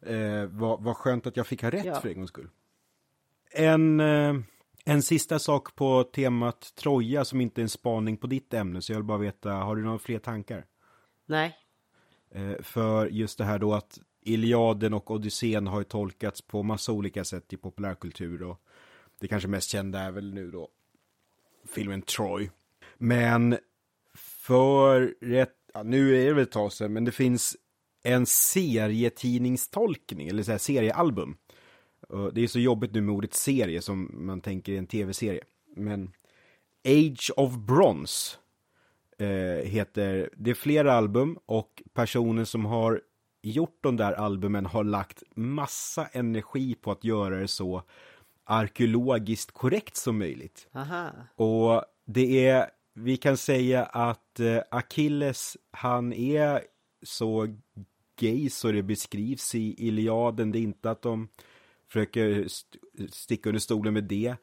[0.00, 2.00] eh, vad, vad skönt att jag fick ha rätt ja.
[2.00, 2.48] för en gångs skull.
[3.50, 4.34] En, eh,
[4.88, 8.82] en sista sak på temat Troja som inte är en spaning på ditt ämne.
[8.82, 10.66] Så jag vill bara veta, har du några fler tankar?
[11.26, 11.56] Nej.
[12.30, 16.92] Eh, för just det här då att Iliaden och Odysseen har ju tolkats på massa
[16.92, 18.62] olika sätt i populärkultur och
[19.20, 20.68] det kanske mest kända är väl nu då
[21.68, 22.50] filmen Troy.
[22.98, 23.58] Men
[24.14, 27.56] för rätt, ja, nu är det väl ett tag sedan, men det finns
[28.02, 31.36] en serietidningstolkning, eller så här seriealbum.
[32.32, 35.40] Det är så jobbigt nu med ordet serie som man tänker i en tv-serie.
[35.76, 36.12] Men
[36.84, 38.36] Age of Bronze
[39.18, 43.00] eh, heter, det är flera album och personen som har
[43.42, 47.82] gjort de där albumen har lagt massa energi på att göra det så
[48.44, 50.68] arkeologiskt korrekt som möjligt.
[50.74, 51.10] Aha.
[51.34, 56.62] Och det är, vi kan säga att eh, Achilles, han är
[57.02, 57.56] så
[58.20, 60.52] gay så det beskrivs i Iliaden.
[60.52, 61.28] Det är inte att de
[61.88, 62.78] försöker st
[63.12, 64.36] sticka under stolen med det.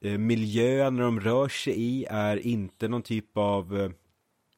[0.00, 3.90] Eh, miljön de rör sig i är inte någon typ av, eh,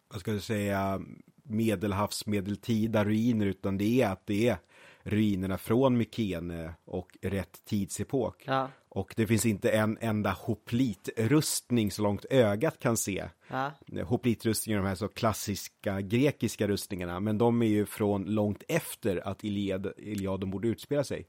[0.08, 1.00] vad ska jag säga,
[1.42, 4.58] medelhavs medeltida ruiner utan det är att det är
[5.02, 8.42] ruinerna från Mykene och rätt tidsepok.
[8.46, 8.68] Ja.
[8.88, 13.28] Och det finns inte en enda hoplitrustning så långt ögat kan se.
[13.48, 13.72] Ja.
[14.04, 19.44] Hoplitrustningar, de här så klassiska grekiska rustningarna, men de är ju från långt efter att
[19.44, 21.26] Iliad, Iliaden borde utspela sig.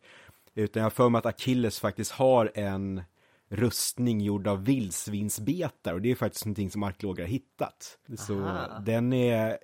[0.59, 3.03] Utan jag har för mig att Achilles faktiskt har en
[3.49, 7.99] rustning gjord av vildsvinsbetar och det är faktiskt någonting som arkeologer har hittat.
[8.17, 9.57] Så den är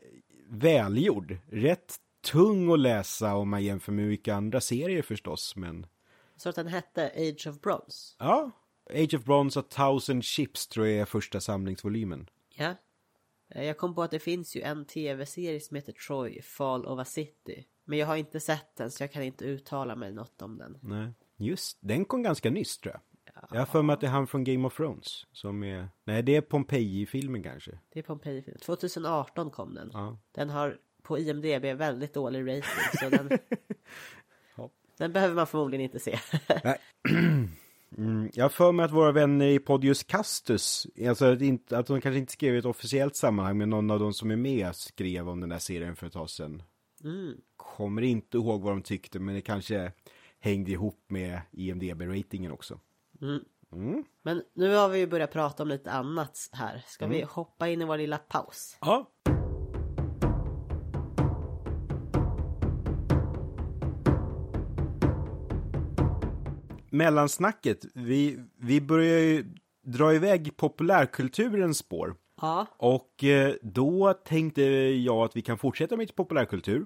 [0.49, 1.95] välgjord, rätt
[2.31, 5.87] tung att läsa om man jämför med mycket andra serier förstås, men
[6.35, 8.15] Så att den hette Age of Bronze.
[8.19, 8.51] ja.
[8.89, 12.29] Age of Bronze och Thousand Ships tror jag är första samlingsvolymen.
[12.55, 12.75] Ja.
[13.47, 17.05] Jag kom på att det finns ju en tv-serie som heter Troy, Fall of a
[17.05, 17.65] City.
[17.86, 20.77] Men jag har inte sett den så jag kan inte uttala mig något om den.
[20.81, 21.13] Nej.
[21.38, 23.01] Just, den kom ganska nyss tror jag.
[23.51, 25.89] Jag har för mig att det är han från Game of Thrones som är...
[26.03, 27.79] Nej, det är Pompeji-filmen kanske.
[27.89, 29.89] Det är Pompeji 2018 kom den.
[29.93, 30.17] Ja.
[30.31, 33.29] Den har på IMDB väldigt dålig rating så den...
[34.55, 34.69] Ja.
[34.97, 36.19] Den behöver man förmodligen inte se.
[37.97, 41.88] Mm, jag har för mig att våra vänner i Podius Castus, alltså att, inte, att
[41.88, 44.75] de kanske inte skrev i ett officiellt sammanhang, men någon av de som är med
[44.75, 46.63] skrev om den där serien för ett tag sedan.
[47.06, 47.38] Mm.
[47.56, 49.91] Kommer inte ihåg vad de tyckte, men det kanske
[50.39, 52.80] hängde ihop med IMDB-ratingen också.
[53.22, 53.39] Mm.
[53.74, 54.03] Mm.
[54.22, 56.84] Men nu har vi ju börjat prata om lite annat här.
[56.88, 57.18] Ska Mm.
[57.18, 58.78] vi hoppa in i vår lilla paus?
[58.82, 59.12] Ja.
[66.89, 69.45] Mellansnacket, vi, vi börjar ju
[69.86, 72.16] dra iväg populärkulturens spår.
[72.41, 76.86] Ja, Och eh, då tänkte jag att vi kan fortsätta med populärkultur.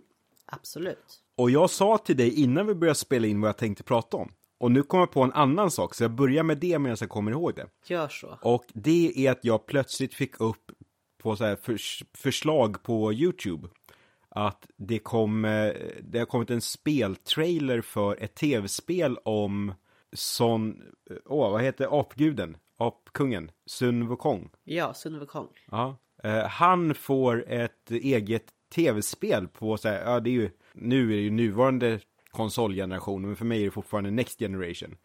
[0.52, 1.24] Absolut.
[1.38, 4.32] Och jag sa till dig innan vi började spela in vad jag tänkte prata om.
[4.58, 7.10] Och nu kommer jag på en annan sak, så jag börjar med det medan jag
[7.10, 7.68] kommer ihåg det.
[7.86, 8.40] Gör så.
[8.42, 10.72] Och det är att jag plötsligt fick upp
[11.18, 13.68] på så här förs förslag på YouTube
[14.30, 19.74] att det kom, eh, det har kommit en speltrailer för ett tv-spel om
[20.14, 22.58] Son, eh, åh vad heter apguden?
[22.78, 23.52] Apkungen?
[23.66, 24.50] Sun Wukong.
[24.64, 25.48] Ja, Sun Wukong.
[25.72, 25.98] Ja.
[26.24, 31.16] Eh, han får ett eget tv-spel på så här, ja det är ju, nu är
[31.16, 32.00] det ju nuvarande
[32.32, 34.96] konsolgenerationen, men för mig är det fortfarande Next Generation.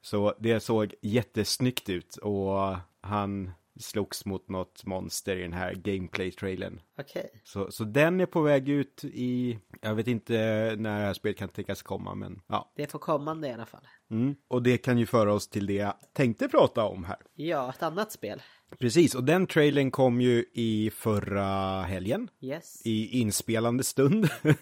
[0.00, 3.50] Så det såg jättesnyggt ut och han
[3.80, 6.80] slogs mot något monster i den här gameplay-trailern.
[6.98, 7.30] Okej.
[7.44, 10.32] Så, så den är på väg ut i, jag vet inte
[10.78, 12.72] när det här spelet kan tänkas komma, men ja.
[12.76, 13.88] Det är på kommande i alla fall.
[14.10, 14.34] Mm.
[14.48, 17.16] Och det kan ju föra oss till det jag tänkte prata om här.
[17.34, 18.42] Ja, ett annat spel.
[18.78, 22.30] Precis, och den trailern kom ju i förra helgen.
[22.40, 22.82] Yes.
[22.84, 24.28] i inspelande stund.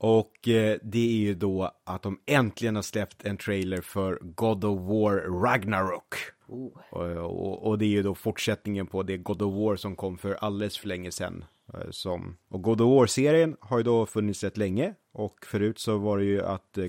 [0.00, 4.64] Och eh, det är ju då att de äntligen har släppt en trailer för God
[4.64, 6.14] of War Ragnarok.
[6.48, 6.70] Oh.
[6.90, 10.18] Och, och, och det är ju då fortsättningen på det God of War som kom
[10.18, 11.44] för alldeles för länge sedan.
[11.74, 14.94] Eh, Som, och God of War-serien har ju då funnits rätt länge.
[15.12, 16.86] Och förut så var det ju att eh,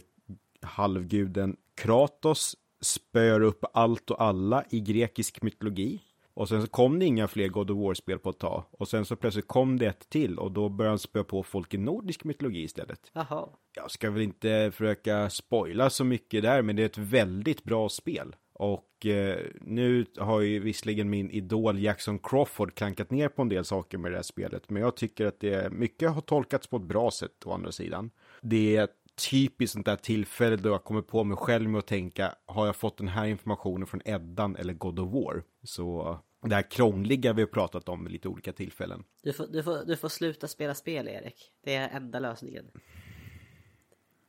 [0.62, 6.02] halvguden Kratos spöar upp allt och alla i grekisk mytologi.
[6.34, 8.64] Och sen så kom det inga fler God of War-spel på ett tag.
[8.72, 11.74] Och sen så plötsligt kom det ett till och då började han spöa på folk
[11.74, 13.12] i nordisk mytologi istället.
[13.14, 13.50] Jaha.
[13.76, 17.90] Jag ska väl inte försöka spoila så mycket där, men det är ett väldigt bra
[17.90, 18.36] spel.
[18.54, 23.66] Och eh, nu har ju visserligen min idol Jackson Crawford klankat ner på en del
[23.66, 26.84] saker med det här spelet, men jag tycker att det mycket har tolkats på ett
[26.84, 28.12] bra sätt å andra sidan.
[28.42, 28.88] Det är
[29.30, 32.76] typiskt sånt där tillfälle då jag kommer på mig själv med att tänka, har jag
[32.76, 35.44] fått den här informationen från Eddan eller God of War?
[35.64, 39.04] Så det här krångliga vi har pratat om vid lite olika tillfällen.
[39.24, 41.52] Du får, du, får, du får sluta spela spel, Erik.
[41.64, 42.66] Det är enda lösningen.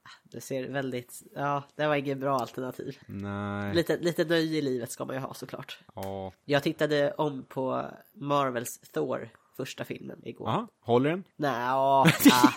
[0.03, 1.23] Ah, Det ser väldigt...
[1.35, 2.99] Ja, det var inget bra alternativ.
[3.07, 3.75] Nej.
[3.75, 5.79] Lite, lite nöje i livet ska man ju ha såklart.
[5.95, 6.33] Ja.
[6.45, 10.49] Jag tittade om på Marvels Thor, första filmen, igår.
[10.49, 11.25] Aha, håller den?
[11.37, 12.53] Nej, ja, ah.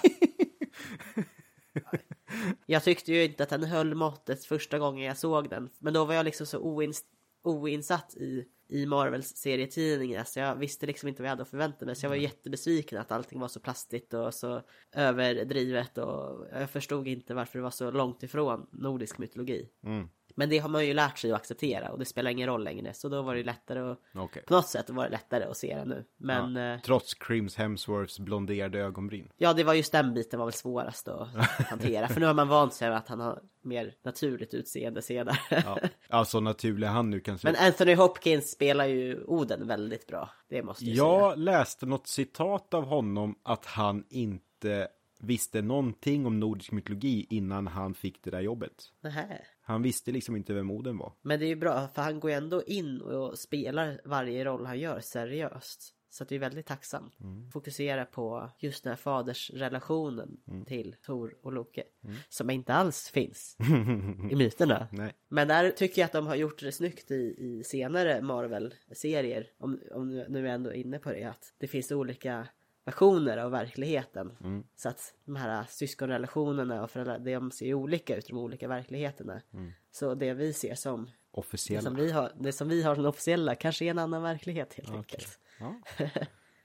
[2.65, 5.69] Jag tyckte ju inte att den höll måttet första gången jag såg den.
[5.79, 7.03] Men då var jag liksom så oins
[7.43, 10.23] oinsatt i, i Marvels serietidningar.
[10.23, 11.95] Så jag visste liksom inte vad jag hade att förvänta mig.
[11.95, 14.61] Så jag var jättebesviken att allting var så plastigt och så
[14.91, 15.97] överdrivet.
[15.97, 19.69] Och jag förstod inte varför det var så långt ifrån nordisk mytologi.
[19.83, 20.09] Mm.
[20.35, 22.93] Men det har man ju lärt sig att acceptera och det spelar ingen roll längre.
[22.93, 24.43] Så då var det lättare att, Okej.
[24.47, 26.05] på något sätt var det lättare att se det nu.
[26.17, 26.73] Men Ja.
[26.73, 29.29] eh, Trots Crims Hemsworths blonderade ögonbryn.
[29.37, 31.27] Ja, det var just den biten var väl svårast att
[31.69, 32.07] hantera.
[32.07, 35.37] För nu har man vant sig vid att han har mer naturligt utseende senare.
[35.49, 35.79] Ja.
[36.09, 40.29] Alltså naturlig han nu kan se Men Anthony Hopkins spelar ju Oden väldigt bra.
[40.49, 41.19] Det måste jag säga.
[41.19, 44.87] Jag läste något citat av honom att han inte
[45.19, 48.83] visste någonting om nordisk mytologi innan han fick det där jobbet.
[49.01, 49.41] Nähä.
[49.65, 51.13] Han visste liksom inte vem Oden var.
[51.21, 54.65] Men det är ju bra, för han går ju ändå in och spelar varje roll
[54.65, 55.95] han gör seriöst.
[56.13, 57.17] Så det är väldigt tacksamt.
[57.53, 61.83] Fokusera på just den här fadersrelationen till Tor och Loke.
[62.29, 63.57] Som inte alls finns
[64.31, 64.87] i myterna.
[64.91, 65.13] Nej.
[65.29, 69.47] Men där tycker jag att de har gjort det snyggt i, i senare Marvel-serier.
[69.57, 71.23] Om, om nu är jag ändå inne på det.
[71.23, 72.47] Att det finns olika
[72.85, 74.31] versioner av verkligheten.
[74.75, 79.41] Så att de här syskonrelationerna och föräldrar, de ser ju olika ut de olika verkligheterna.
[79.91, 81.81] Så det vi ser som det Officiella.
[81.81, 84.91] som, vi har, det som vi har som officiella kanske är en annan verklighet helt
[84.91, 85.39] enkelt.
[85.59, 85.81] Ja.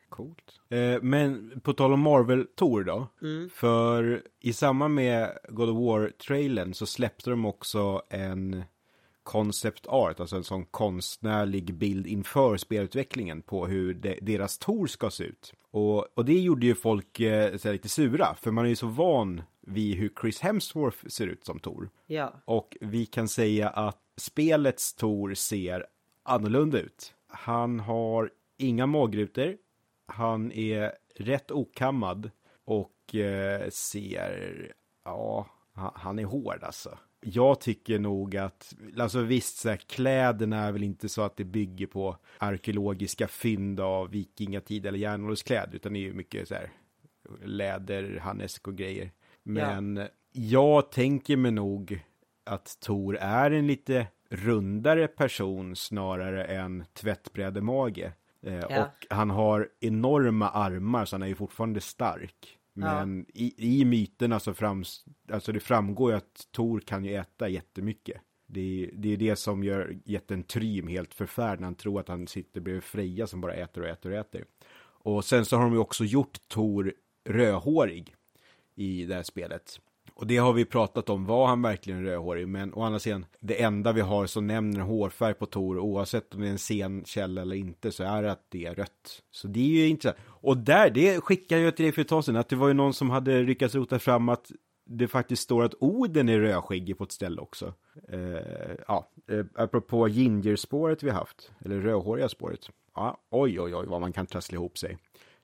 [0.09, 0.61] Coolt.
[0.69, 3.07] Eh, men på tal om Marvel-Tor då.
[3.23, 3.51] Mm.
[3.51, 8.65] För i samband med God of War-trailern så släppte de också en
[9.29, 15.11] concept art, alltså en sån konstnärlig bild inför spelutvecklingen på hur de, deras Tor ska
[15.11, 15.55] se ut.
[15.71, 18.87] Och, och det gjorde ju folk eh, så lite sura, för man är ju så
[18.87, 21.91] van vid hur Chris Hemsworth ser ut som Tor.
[22.07, 22.33] Ja.
[22.45, 25.87] Och vi kan säga att spelets Tor ser
[26.23, 27.15] annorlunda ut.
[27.27, 29.57] Han har inga magrutor,
[30.07, 32.31] han är rätt okammad
[32.65, 34.73] och eh, ser,
[35.05, 35.47] ja,
[35.95, 36.99] han är hård alltså.
[37.21, 41.45] Jag tycker nog att, alltså visst, så här, kläderna är väl inte så att det
[41.45, 46.71] bygger på arkeologiska fynd av vikingatid eller järnålderskläder, utan det är ju mycket så här
[47.45, 49.11] läder, harnesk och grejer.
[49.43, 52.05] Men jag tänker mig nog
[52.45, 57.99] att Tor är en lite rundare person snarare än tvättbrädemage.
[58.43, 58.83] Eh, Ja.
[58.83, 62.58] Och han har enorma armar så han är ju fortfarande stark.
[62.79, 67.49] Men i, i myterna så frams, alltså det framgår ju att Tor kan ju äta
[67.49, 68.21] jättemycket.
[68.47, 72.09] Det är, det är det som gör jätten Trym helt förfärd när han tror att
[72.09, 74.45] han sitter bredvid Freja som bara äter och äter och äter.
[75.01, 78.15] Och sen så har de ju också gjort Tor rödhårig
[78.75, 79.81] i det här spelet.
[80.19, 82.49] Och det har vi pratat om, var han verkligen rödhårig?
[82.49, 86.41] Men å andra sidan, det enda vi har som nämner hårfärg på Tor, oavsett om
[86.41, 89.23] det är en sen källa eller inte, så är det att det är rött.
[89.31, 90.19] Så det är ju intressant.
[90.27, 92.75] Och där, det skickar jag till dig för ett tag sedan, att det var ju
[92.75, 94.51] någon som hade lyckats rota fram att
[94.87, 97.75] det faktiskt står att Oden är rödskäggig på ett ställe också.
[98.09, 98.19] Eh,
[98.89, 102.71] ja, eh, apropå gingerspåret vi haft, eller rödhåriga spåret.
[102.95, 104.99] Ja, oj, oj, oj, vad man kan trassla ihop sig.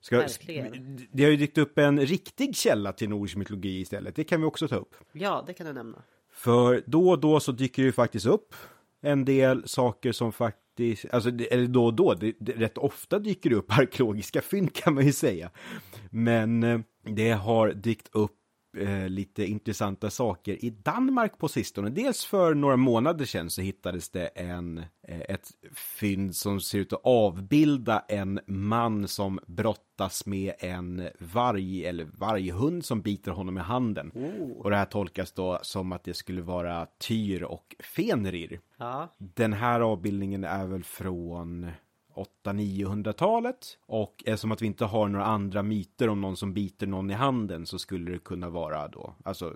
[0.05, 0.99] Ska, Verkligen.
[1.11, 4.15] det har ju dykt upp en riktig källa till nordisk mytologi istället.
[4.15, 4.95] Det kan vi också ta upp.
[5.11, 6.03] Ja, det kan du nämna.
[6.33, 8.55] För då och då så dyker det ju faktiskt upp
[9.01, 13.49] en del saker som faktiskt, alltså eller då och då, det, det, rätt ofta dyker
[13.49, 15.51] det upp arkeologiska fynd kan man ju säga.
[16.09, 18.37] Men eh, det har dykt upp
[18.77, 21.89] eh, lite intressanta saker i Danmark på sistone.
[21.89, 26.93] Dels för några månader sedan så hittades det en, eh, ett fynd som ser ut
[26.93, 33.61] att avbilda en man som brottas med en varg eller varghund som biter honom i
[33.61, 34.11] handen.
[34.57, 38.59] Och det här tolkas då som att det skulle vara Tyr och Fenrir.
[38.77, 41.71] Ja, Den här avbildningen är väl från
[42.15, 47.11] 800-900-talet och eftersom att vi inte har några andra myter om någon som biter någon
[47.11, 49.53] i handen så skulle det kunna vara då, alltså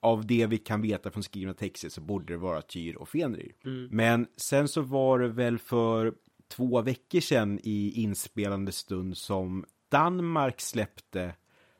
[0.00, 3.52] av det vi kan veta från skrivna texter så borde det vara Tyr och Fenrir.
[3.90, 6.14] Men sen så var det väl för
[6.48, 11.34] två veckor sedan i inspelande stund som Danmark släppte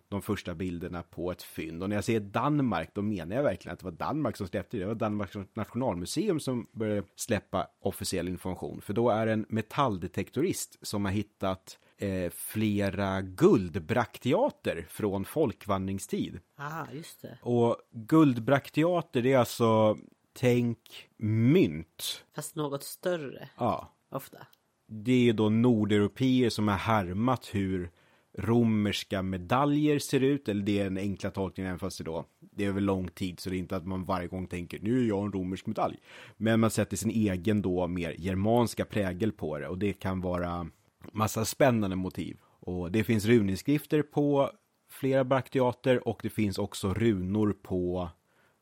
[0.08, 1.82] de första bilderna på ett fynd.
[1.82, 4.76] Och när jag säger Danmark, då menar jag verkligen att det var Danmark som släppte
[4.76, 4.82] det.
[4.82, 8.80] Det var Danmarks nationalmuseum som började släppa officiell information.
[8.80, 16.40] För då är det en metalldetektorist som har hittat eh, flera guldbrakteater från folkvandringstid.
[16.56, 17.38] ah, just det.
[17.42, 19.98] Och guldbrakteater, det är alltså,
[20.32, 22.24] tänk mynt.
[22.34, 24.38] Fast något större, Ja, ofta.
[24.86, 27.90] det är då nordeuropeer som har härmat hur
[28.38, 32.64] romerska medaljer ser ut, eller det är en enkla tolkning även fast det då, det
[32.64, 35.08] är över lång tid så det är inte att man varje gång tänker nu är
[35.08, 35.98] jag en romersk medalj.
[36.36, 40.66] Men man sätter sin egen då mer germanska prägel på det och det kan vara
[41.12, 42.36] massa spännande motiv.
[42.60, 44.50] Och det finns runinskrifter på
[44.90, 48.08] flera brakteater och det finns också runor på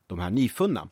[0.06, 0.88] de här nyfunna.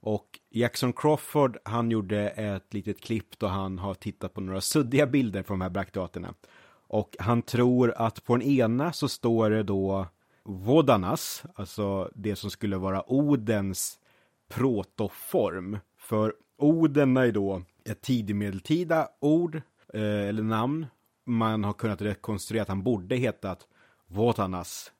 [0.00, 5.06] Och Jackson Crawford, han gjorde ett litet klipp då han har tittat på några suddiga
[5.06, 6.34] bilder på de här brakteaterna.
[6.88, 10.06] Och han tror att på den ena så står det då
[10.44, 13.98] Vodanas, alltså det som skulle vara Odens
[14.48, 15.78] protoform.
[15.98, 19.56] För Oden är då ett tidigmedeltida ord,
[19.94, 20.86] eh, eller namn.
[21.24, 23.66] Man har kunnat rekonstruera att han borde hetat
[24.06, 24.92] Vodanas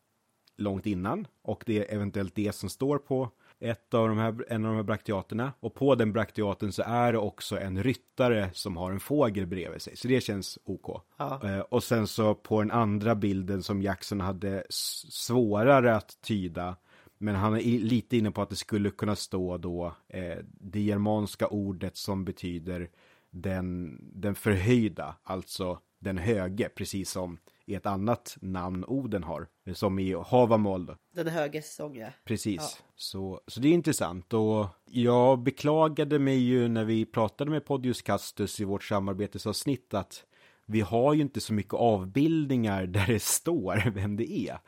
[0.57, 3.31] långt innan och det är eventuellt det som står på
[3.61, 7.13] ett av de här, en av de här brakteaterna och på den brakteaten så är
[7.13, 11.03] det också en ryttare som har en fågel bredvid sig så det känns OK.
[11.17, 11.41] Ja.
[11.45, 16.77] Eh, och sen så på den andra bilden som Jackson hade svårare att tyda
[17.19, 21.47] men han är lite inne på att det skulle kunna stå då eh, det germanska
[21.47, 22.91] ordet som betyder
[23.31, 29.99] den, den förhöjda, alltså den höge, precis som i ett annat namn Oden har, som
[29.99, 30.97] i Havamal då.
[31.15, 32.09] Den höge sång, ja.
[32.25, 32.61] Precis.
[32.61, 32.85] Ja.
[32.97, 38.03] Så, så det är intressant och jag beklagade mig ju när vi pratade med Podius
[38.03, 40.25] Castus i vårt samarbetesavsnitt att
[40.67, 44.59] vi har ju inte så mycket avbildningar där det står vem det är.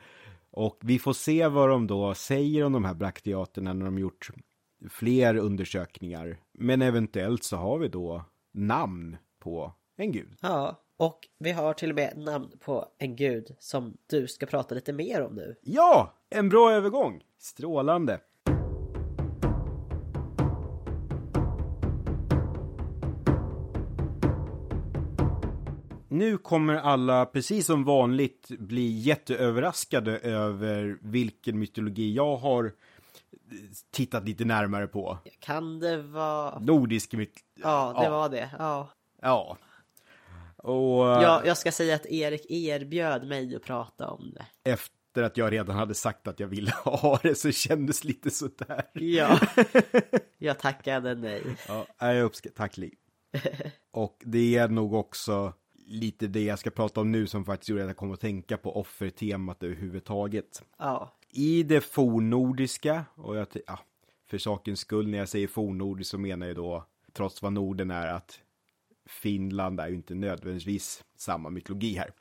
[0.51, 4.29] Och vi får se vad de då säger om de här brakteaterna när de gjort
[4.89, 6.37] fler undersökningar.
[6.53, 10.37] Men eventuellt så har vi då namn på en gud.
[10.41, 14.75] Ja, Och vi har till och med namn på en gud som du ska prata
[14.75, 15.55] lite mer om nu.
[15.61, 17.21] Ja, en bra övergång.
[17.37, 18.19] Strålande.
[26.07, 32.73] Nu kommer alla, precis som vanligt, bli jätteöverraskade över vilken mytologi jag har
[33.91, 35.17] tittat lite närmare på.
[35.39, 36.59] Kan det vara...
[36.59, 37.41] Nordisk mytologi.
[37.55, 38.49] Ja, det var det.
[38.59, 38.89] Ja.
[39.21, 39.57] Ja.
[40.63, 41.41] Och ja.
[41.45, 44.71] Jag ska säga att Erik erbjöd mig att prata om det.
[44.71, 48.83] efter att jag redan hade sagt att jag ville ha det så kändes lite sådär.
[48.93, 49.39] Ja.
[50.37, 51.43] Jag tackade nej.
[51.67, 52.93] Ja, jag uppskattar, tack Li.
[53.91, 55.53] Och det är nog också
[55.87, 58.57] lite det jag ska prata om nu som faktiskt gjorde att jag kom att tänka
[58.57, 60.63] på offertemat överhuvudtaget.
[60.77, 61.15] Ja.
[61.31, 63.79] I det fornnordiska, och jag, ja,
[64.29, 68.07] för sakens skull när jag säger fornnordiskt så menar jag då, trots vad Norden är,
[68.07, 68.39] att
[69.09, 72.11] Finland är ju inte nödvändigtvis samma mytologi här.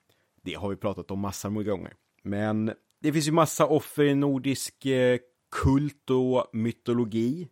[0.43, 1.95] Det har vi pratat om massor med gånger.
[2.23, 5.19] Men det finns ju massa offer i nordisk eh,
[5.51, 7.49] kult och mytologi.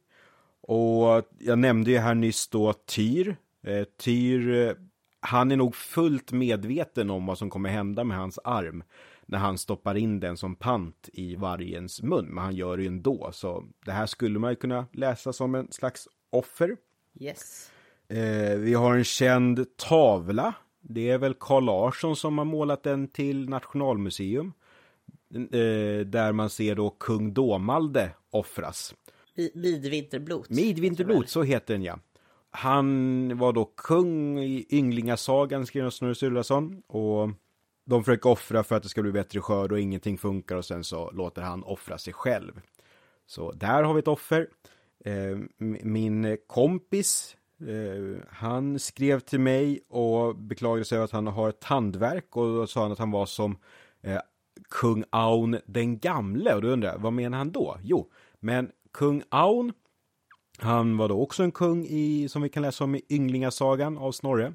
[0.60, 3.36] Och jag nämnde ju här nyss då Tyr.
[3.62, 4.74] Eh, Tyr, eh,
[5.20, 8.84] han är nog fullt medveten om vad som kommer hända med hans arm
[9.26, 12.88] när han stoppar in den som pant i vargens mun, men han gör det ju
[12.88, 13.30] ändå.
[13.32, 16.76] Så det här skulle man ju kunna läsa som en slags offer.
[17.20, 17.70] Yes.
[18.08, 20.54] Eh, vi har en känd tavla.
[20.80, 24.52] Det är väl Carl Larsson som har målat den till Nationalmuseum.
[25.34, 28.94] Eh, där man ser då kung Domalde offras.
[29.54, 30.50] Midvinterblot.
[30.50, 31.98] Midvinterblot, så heter den ja.
[32.50, 36.82] Han var då kung i Ynglingasagan, skrev Snorre Sturlason.
[36.86, 37.30] Och
[37.86, 40.84] de försöker offra för att det ska bli bättre skörd och ingenting funkar och sen
[40.84, 42.60] så låter han offra sig själv.
[43.26, 44.48] Så där har vi ett offer.
[45.04, 51.48] Eh, min kompis, eh, han skrev till mig och beklagade sig över att han har
[51.48, 53.56] ett tandverk och då sa han att han var som
[54.02, 54.20] eh,
[54.70, 57.76] kung Aun den gamle och då undrar jag, vad menar han då?
[57.82, 59.72] Jo, men kung Aun,
[60.58, 64.12] han var då också en kung i, som vi kan läsa om i Ynglingasagan av
[64.12, 64.54] Snorre.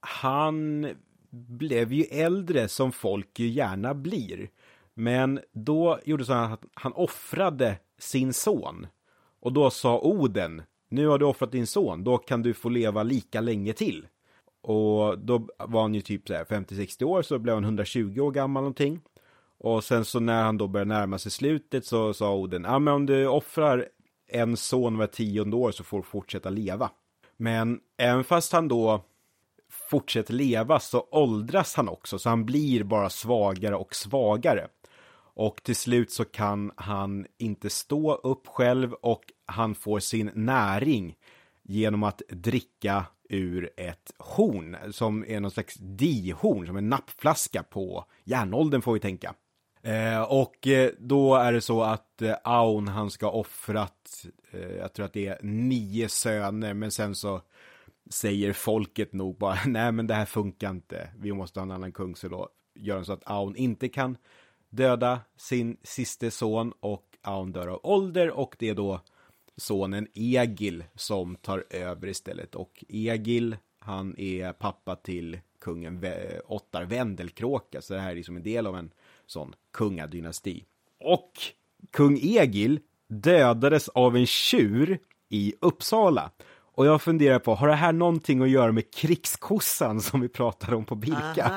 [0.00, 0.86] Han
[1.30, 4.50] blev ju äldre som folk ju gärna blir.
[4.94, 8.86] Men då gjorde så att han offrade sin son.
[9.40, 13.02] Och då sa Oden, nu har du offrat din son, då kan du få leva
[13.02, 14.06] lika länge till.
[14.62, 19.00] Och då var han ju typ 50-60 år, så blev han 120 år gammal någonting.
[19.58, 22.94] Och sen så när han då började närma sig slutet så sa Oden, ja men
[22.94, 23.88] om du offrar
[24.28, 26.90] en son var tionde år så får du fortsätta leva.
[27.36, 29.04] Men även fast han då
[29.90, 34.68] fortsätter leva så åldras han också, så han blir bara svagare och svagare.
[35.34, 41.16] Och till slut så kan han inte stå upp själv och han får sin näring
[41.62, 48.04] genom att dricka ur ett horn som är någon slags dihorn, som en nappflaska på
[48.24, 49.34] järnåldern får vi tänka.
[49.82, 54.92] Eh, och eh, då är det så att eh, Aun han ska offrat, eh, jag
[54.92, 57.42] tror att det är nio söner, men sen så
[58.10, 61.92] säger folket nog bara, nej men det här funkar inte, vi måste ha en annan
[61.92, 64.16] kung, så då gör han så att Aun inte kan
[64.70, 69.00] döda sin siste son och Aun dör av ålder och det är då
[69.58, 76.04] sonen Egil som tar över istället och Egil, han är pappa till kungen
[76.46, 78.90] Ottar Vendelkråka, så det här är liksom en del av en
[79.26, 80.64] sån kungadynasti.
[81.00, 81.32] Och
[81.90, 84.98] kung Egil dödades av en tjur
[85.28, 86.30] i Uppsala.
[86.78, 90.76] Och jag funderar på, har det här någonting att göra med krigskossan som vi pratade
[90.76, 91.52] om på Bilka?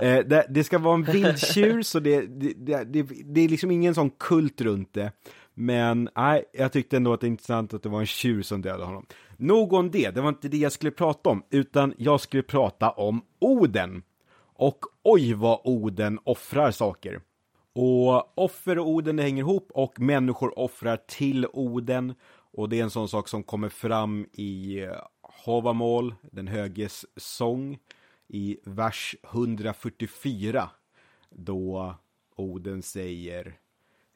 [0.00, 3.94] Eh, det, det, ska vara en vildtjur, så det, det, det, det är liksom ingen
[3.94, 5.12] sån kult runt det.
[5.54, 8.62] Men nej, jag tyckte ändå att det är intressant att det var en tjur som
[8.62, 9.06] dödade honom.
[9.36, 12.90] Nog om det, det var inte det jag skulle prata om, utan jag skulle prata
[12.90, 14.02] om Oden.
[14.54, 17.20] Och oj vad Oden offrar saker.
[17.74, 22.14] Och offer och Oden det hänger ihop och människor offrar till Oden.
[22.30, 24.92] Och det är en sån sak som kommer fram i eh,
[25.44, 27.78] Havamål, den höges sång,
[28.28, 30.70] i vers 144.
[31.30, 31.94] Då
[32.36, 33.54] Oden säger,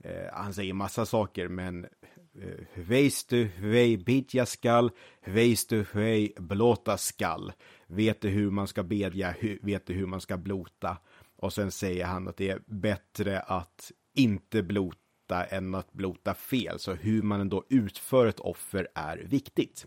[0.07, 4.91] eh, han säger massa saker, men eh, Veist du hur bidja skall,
[5.25, 7.53] veist du hur blåta skall.
[7.87, 10.97] Vet du hur man ska bedja, vet du hur man ska blota.
[11.37, 16.79] Och sen säger han att det är bättre att inte blota än att blota fel.
[16.79, 19.87] Så hur man ändå utför ett offer är viktigt.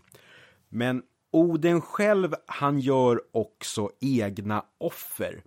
[0.68, 1.02] Men
[1.32, 5.42] Oden själv, han gör också egna offer.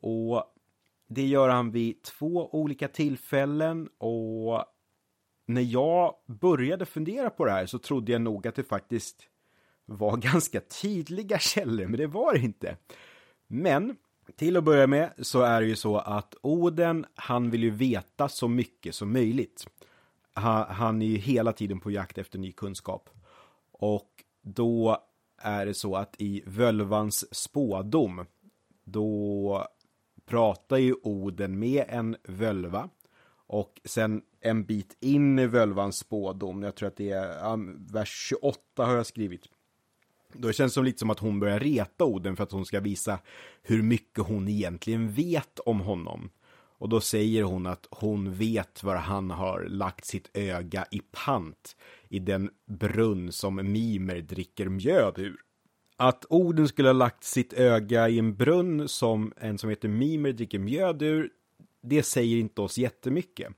[0.00, 0.44] Och
[1.12, 4.64] det gör han vid två olika tillfällen och
[5.46, 9.22] när jag började fundera på det här så trodde jag nog att det faktiskt
[9.86, 12.76] var ganska tydliga källor, men det var det inte.
[13.46, 13.96] Men
[14.36, 18.28] till att börja med så är det ju så att Oden, han vill ju veta
[18.28, 19.66] så mycket som möjligt.
[20.32, 23.10] Han, är ju hela tiden på jakt efter ny kunskap.
[23.72, 24.10] Och
[24.42, 24.98] då
[25.38, 28.26] är det så att i Völvans spådom,
[28.84, 29.66] då
[30.30, 32.88] pratar ju Oden med en völva.
[33.46, 38.26] Och sen en bit in i Völvans spådom, jag tror att det är um, vers
[38.28, 39.42] 28 har jag skrivit.
[40.32, 42.80] Då känns det som lite som att hon börjar reta Oden för att hon ska
[42.80, 43.18] visa
[43.62, 46.30] hur mycket hon egentligen vet om honom.
[46.80, 51.76] Och då säger hon att hon vet var han har lagt sitt öga i pant
[52.08, 55.36] i den brunn som Mimer dricker mjöd ur.
[56.02, 60.32] Att Oden skulle ha lagt sitt öga i en brunn som en som heter Mimer
[60.32, 61.30] dricker mjöd ur,
[61.82, 63.52] det säger inte oss jättemycket.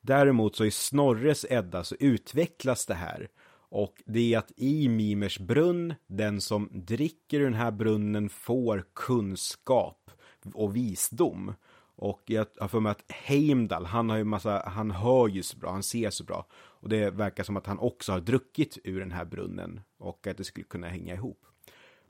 [0.00, 3.28] Däremot så i Snorres Edda så utvecklas det här.
[3.68, 8.84] Och det är att i Mimers brunn, den som dricker ur den här brunnen får
[8.94, 10.10] kunskap
[10.54, 11.54] och visdom.
[11.96, 15.56] Och jag har för mig att Heimdall, han har ju massa, han hör ju så
[15.56, 16.46] bra, han ser så bra.
[16.54, 20.36] Och det verkar som att han också har druckit ur den här brunnen och att
[20.36, 21.46] det skulle kunna hänga ihop.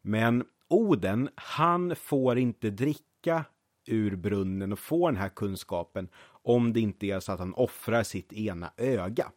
[0.07, 3.45] Men Oden, han får inte dricka
[3.87, 8.03] ur brunnen och få den här kunskapen om det inte är så att han offrar
[8.03, 9.33] sitt ena öga.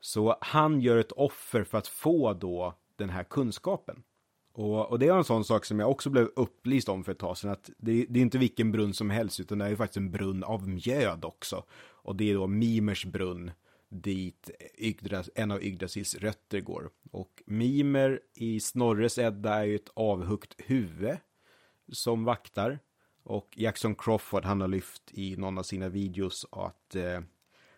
[0.00, 4.02] Så han gör ett offer för att få då den här kunskapen.
[4.52, 7.18] Och, och, det är en sån sak som jag också blev upplyst om för ett
[7.18, 9.76] tag sedan, att det, det är inte vilken brunn som helst, utan det är ju
[9.76, 11.64] faktiskt en brunn av mjöd också.
[11.80, 13.50] Och det är då Mimers brunn,
[13.90, 16.90] dit Yggdras, en av Yggdrasils rötter går.
[17.10, 21.16] Och Mimer i Snorres Edda är ju ett avhuggit huvud
[21.92, 22.78] som vaktar.
[23.22, 27.20] Och Jackson Crawford, han har lyft i någon av sina videos att eh,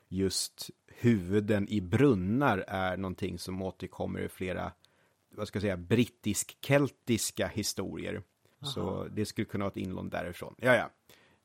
[0.08, 4.72] just huvuden i brunnar är någonting som återkommer i flera
[5.34, 8.14] vad ska jag säga, brittisk-keltiska historier.
[8.62, 8.70] Aha.
[8.72, 10.54] Så det skulle kunna vara ett inlån därifrån.
[10.58, 10.90] Ja, ja,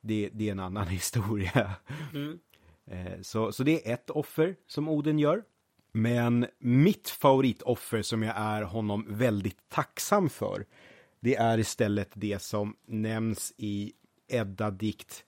[0.01, 1.71] det, det är en annan historia.
[2.13, 2.39] Mm.
[2.87, 5.43] Eh, så, så det är ett offer som Oden gör.
[5.91, 10.65] Men mitt favoritoffer som jag är honom väldigt tacksam för,
[11.19, 13.93] det är istället det som nämns i
[14.27, 15.23] Edda-dikt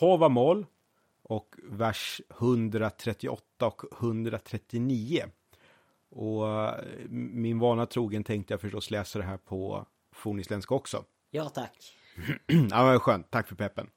[0.00, 0.66] Havamål
[1.22, 5.24] och vers 138 och 139.
[6.10, 6.74] Och eh,
[7.08, 11.04] min vana trogen tänkte jag förstås läsa det här på fornisländska också.
[11.30, 11.96] Ja, tack.
[12.46, 13.30] ja, men skönt.
[13.30, 13.90] Tack för peppen.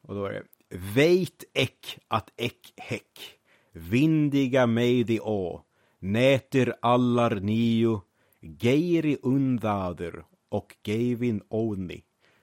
[0.00, 3.38] Och då är det Veit eck att eck häck
[3.72, 5.62] vindiga mig de å.
[6.00, 8.02] Näter allar nio
[8.40, 12.02] geiri undader och geivin oni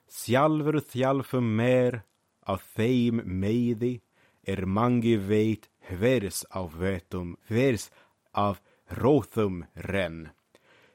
[0.10, 2.02] sjalver thjalfum mer
[2.46, 4.02] av theim meidi
[4.44, 7.90] er mangi veit hvers av vetum hvers
[8.32, 10.30] av Rothum ren.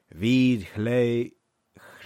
[0.09, 0.67] Vid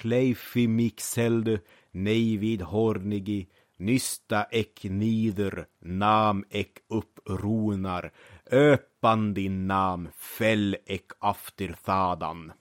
[0.00, 1.60] hleifi mixelde
[1.92, 3.48] nej vid hornigi
[3.86, 8.12] nysta ek nider nam ek upprunar,
[8.50, 12.52] öpan din nam fäll ek after thadan.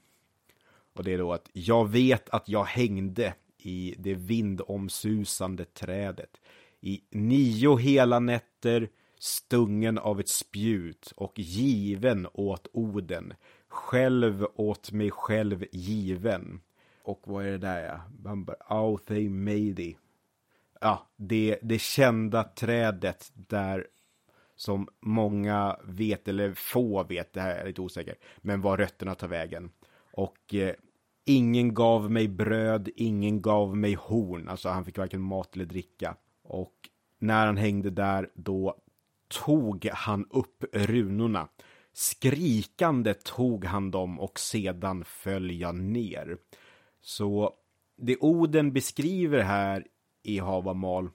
[0.94, 6.42] Och det är då att jag vet att jag hängde i det vindomsusande trädet
[6.82, 13.34] i nio hela nätter stungen av ett spjut och given åt Oden,
[13.68, 16.62] själv åt mig själv given.
[17.04, 18.56] Och vad är det där ja?
[18.68, 19.98] Authei Meidi.
[20.84, 23.88] Ja, det, det kända trädet där
[24.56, 29.28] som många vet, eller få vet, det här är lite osäkert, men var rötterna tar
[29.28, 29.72] vägen.
[30.14, 30.76] Och eh,
[31.26, 36.16] ingen gav mig bröd, ingen gav mig horn, alltså han fick varken mat eller dricka.
[36.44, 36.74] Och
[37.20, 38.76] när han hängde där, då
[39.28, 41.48] tog han upp runorna.
[41.94, 46.38] Skrikande tog han dem och sedan föll jag ner.
[47.02, 47.54] Så
[47.98, 49.88] det Oden beskriver här
[50.24, 51.10] i Havamal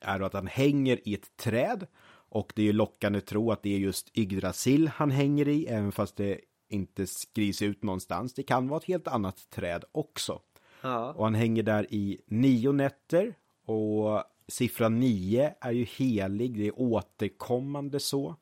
[0.00, 1.86] är att han hänger i ett träd
[2.30, 5.92] och det är lockande att tro att det är just Yggdrasil han hänger i, även
[5.92, 8.34] fast det inte skrivs ut någonstans.
[8.34, 10.40] Det kan vara ett helt annat träd också.
[10.80, 11.12] Ja.
[11.12, 16.80] Och han hänger där i nio nätter och Siffran 9 är ju helig, det är
[16.80, 18.36] återkommande så.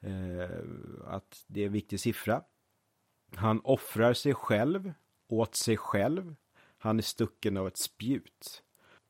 [0.00, 0.58] Eh,
[1.06, 2.42] att det är en viktig siffra.
[3.34, 4.92] Han offrar sig själv
[5.28, 6.34] åt sig själv.
[6.78, 8.62] Han är stucken av ett spjut.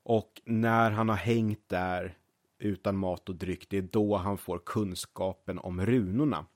[0.03, 2.17] Och när han har hängt där
[2.59, 6.47] utan mat och dryck, det är då han får kunskapen om runorna.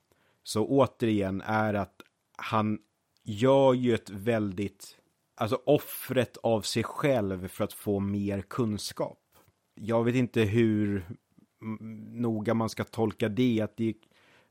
[0.43, 2.01] Så återigen är att
[2.37, 2.79] han
[3.23, 4.97] gör ju ett väldigt,
[5.35, 9.27] alltså offret av sig själv för att få mer kunskap
[9.81, 11.05] jag vet inte hur
[12.11, 13.61] noga man ska tolka det.
[13.61, 13.93] Att det,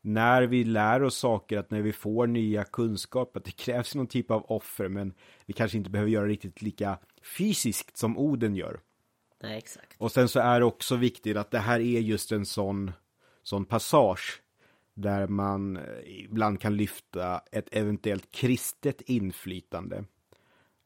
[0.01, 4.07] när vi lär oss saker, att när vi får nya kunskaper, att det krävs någon
[4.07, 5.15] typ av offer, men
[5.47, 8.81] vi kanske inte behöver göra riktigt lika fysiskt som Oden gör.
[9.43, 9.95] Nej, exakt.
[9.99, 12.93] Och sen så är det också viktigt att det här är just en sån,
[13.43, 14.43] sån passage
[14.95, 20.05] där man ibland kan lyfta ett eventuellt kristet inflytande.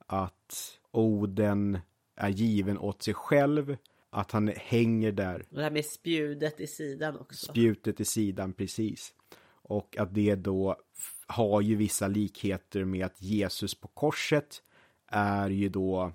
[0.07, 1.78] Att Oden
[2.16, 3.76] är given åt sig själv,
[4.11, 5.47] att han hänger där.
[5.51, 7.47] Och det här med spjudet i sidan också.
[7.53, 9.14] Spjutet i sidan, precis.
[9.62, 10.76] Och att det då
[11.26, 14.62] har ju vissa likheter med att Jesus på korset
[15.07, 16.12] är ju då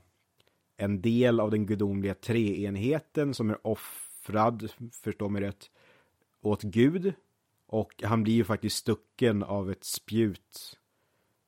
[0.77, 5.69] en del av den gudomliga treenheten som är offrad, förstå mig rätt,
[6.41, 7.13] åt Gud.
[7.67, 10.79] Och han blir ju faktiskt stucken av ett spjut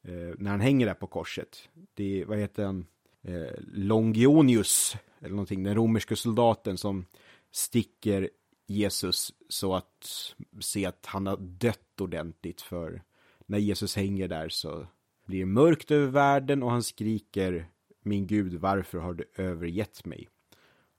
[0.04, 1.70] eh, när han hänger där på korset.
[1.94, 2.86] Det är, vad heter han,
[3.22, 7.06] eh, Longionius, eller någonting, den romerske soldaten som
[7.52, 8.30] sticker
[8.68, 13.02] Jesus så att se att han har dött ordentligt för
[13.46, 14.88] när Jesus hänger där så
[15.26, 17.70] blir det mörkt över världen och han skriker
[18.08, 20.30] min gud varför har du övergett mig?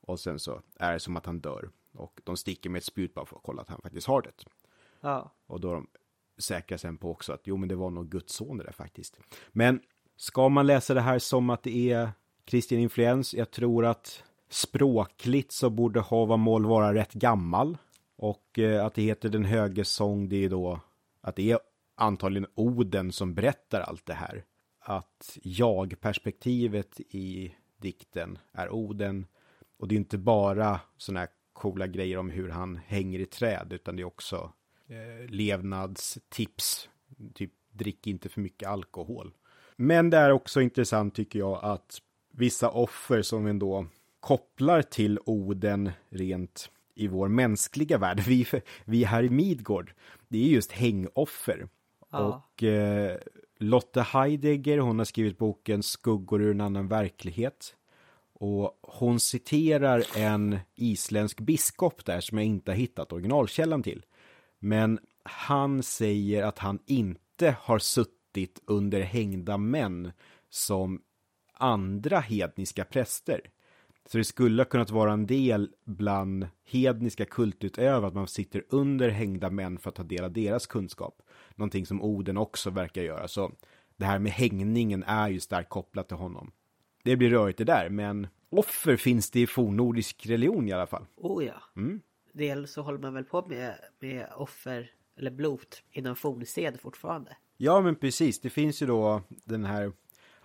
[0.01, 3.15] Och sen så är det som att han dör och de sticker med ett spjut
[3.15, 4.33] bara för att kolla att han faktiskt har det.
[5.01, 5.33] Ja.
[5.47, 5.87] Och då är de
[6.39, 9.19] säkra sen på också att jo men det var nog Guds son det där faktiskt.
[9.49, 9.81] Men
[10.17, 12.11] ska man läsa det här som att det är
[12.45, 13.35] kristen influens?
[13.35, 17.79] Jag tror att språkligt så borde Havamål vara rätt gammal.
[18.17, 20.81] Och eh, att det heter Den höge sång, det är då
[21.21, 21.59] att det är
[21.95, 24.45] antagligen Oden som berättar allt det här.
[24.91, 29.27] Att jag-perspektivet i dikten är Oden.
[29.77, 33.73] Och det är inte bara sådana här coola grejer om hur han hänger i träd,
[33.73, 34.53] utan det är också
[34.87, 36.89] eh, levnadstips.
[37.35, 39.35] Typ drick inte för mycket alkohol.
[39.77, 43.87] Men det är också intressant tycker jag att vissa offer som ändå
[44.21, 48.47] kopplar till Oden rent i vår mänskliga värld, vi,
[48.85, 49.93] vi här i Midgård,
[50.29, 51.69] det är just hängoffer.
[52.11, 52.19] Ja.
[52.55, 53.19] Och eh,
[53.59, 57.75] Lotte Heidegger, hon har skrivit boken Skuggor ur en annan verklighet.
[58.33, 64.05] Och hon citerar en isländsk biskop där som jag inte har hittat originalkällan till.
[64.59, 70.13] Men han säger att han inte har suttit under hängda män
[70.51, 71.03] som
[71.53, 73.41] andra hedniska präster.
[74.07, 79.09] Så det skulle ha kunnat vara en del bland hedniska kultutövare att man sitter under
[79.09, 81.23] hängda män för att ta del av deras kunskap.
[81.59, 83.29] Någonting som Oden också verkar göra.
[83.29, 83.53] Så
[83.97, 86.53] det här med hängningen är ju starkt kopplat till honom.
[87.03, 91.07] Det blir rörigt det där, men offer finns det i fornnordisk religion i alla fall.
[91.17, 91.63] Oh ja.
[91.77, 92.01] Mm.
[92.33, 97.37] Dels så håller man väl på med, med offer eller blot inom fornsed fortfarande.
[97.57, 98.41] Ja, men precis.
[98.41, 99.93] Det finns ju då den här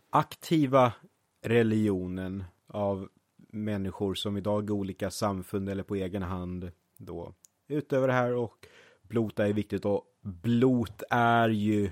[0.09, 0.93] aktiva
[1.41, 7.34] religionen av människor som idag i olika samfund eller på egen hand då
[7.68, 8.68] utöver det här och
[9.14, 11.91] blot är viktigt och blot är ju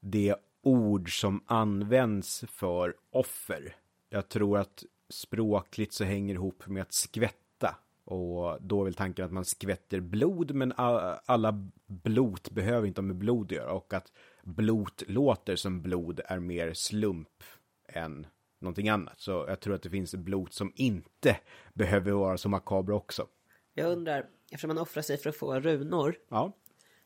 [0.00, 3.76] det ord som används för offer.
[4.08, 9.24] Jag tror att språkligt så hänger ihop med att skvätta och då är väl tanken
[9.24, 13.94] att man skvätter blod men alla blot behöver inte ha med blod att göra och
[13.94, 17.42] att blot låter som blod är mer slump
[17.88, 18.26] än
[18.58, 19.20] någonting annat.
[19.20, 21.36] Så jag tror att det finns blot som inte
[21.74, 23.26] behöver vara så makabra också.
[23.74, 26.16] Jag undrar, eftersom man offrar sig för att få runor.
[26.28, 26.52] Ja.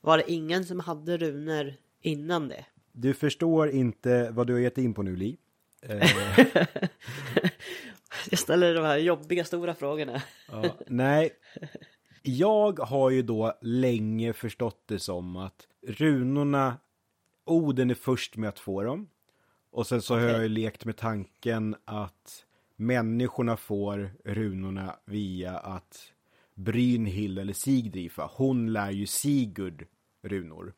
[0.00, 2.64] Var det ingen som hade runor innan det?
[2.92, 5.38] Du förstår inte vad du har gett in på nu, Li.
[5.82, 6.10] Eh,
[8.30, 10.22] Jag ställer de här jobbiga stora frågorna.
[10.50, 11.30] ja, nej.
[12.22, 16.76] Jag har ju då länge förstått det som att runorna,
[17.44, 19.08] Oden är först med att få dem.
[19.70, 20.32] Och sen så har Okej.
[20.32, 22.44] jag ju lekt med tanken att
[22.76, 26.12] människorna får runorna via att
[26.58, 29.86] Brynhild eller Sigdrifa, hon lär ju Sigurd
[30.22, 30.72] runor.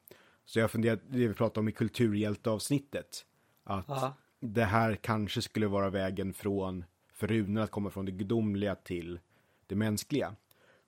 [0.45, 3.27] Så jag funderar, det vi pratade om i kulturhjälteavsnittet,
[3.65, 4.15] att Ja.
[4.41, 9.19] det här kanske skulle vara vägen från, för runorna att komma från det gudomliga till
[9.67, 10.35] det mänskliga.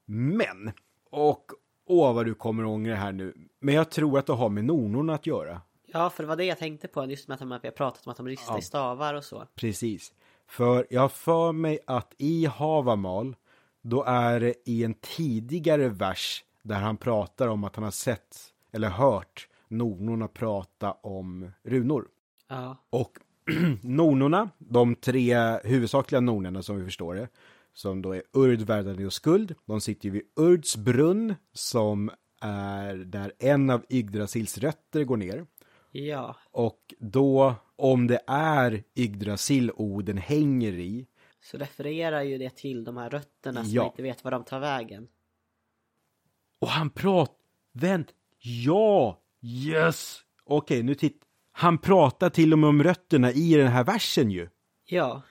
[0.05, 0.73] Men,
[1.11, 1.51] och
[1.87, 5.15] åh vad du kommer ångra här nu, men jag tror att det har med nornorna
[5.15, 5.61] att göra.
[5.87, 7.05] Ja, för det var det jag tänkte på.
[7.11, 8.59] Just med att de- vi har pratat om att de ristar Ja.
[8.59, 9.47] i stavar och så.
[9.55, 10.13] Precis.
[10.47, 13.37] För jag har för mig att i Havamal,
[13.83, 18.37] då är det i en tidigare vers där han pratar om att han har sett
[18.73, 22.09] eller hört nornorna prata om runor.
[22.49, 22.77] Ja.
[22.91, 23.19] Och
[23.83, 27.29] nornorna, de tre huvudsakliga nornorna som vi förstår det,
[27.75, 32.11] som då är Urd, Verdandi och Skuld, de sitter ju vid Urds brunn som
[32.41, 35.47] är där en av Yggdrasils rötter går ner.
[35.93, 36.37] Ja.
[36.51, 41.07] Och då, om det är Yggdrasil Oden hänger i,
[41.43, 43.87] Så refererar ju det till de här rötterna som Ja.
[43.87, 45.09] inte vet var de tar vägen.
[46.59, 47.37] och han pratar,
[47.73, 49.19] vänt, Ja!
[49.43, 50.21] Yes!
[50.45, 51.23] Okej, nu titt.
[51.53, 54.49] Han pratar till och med om rötterna i den här versen ju.
[54.85, 55.23] Ja.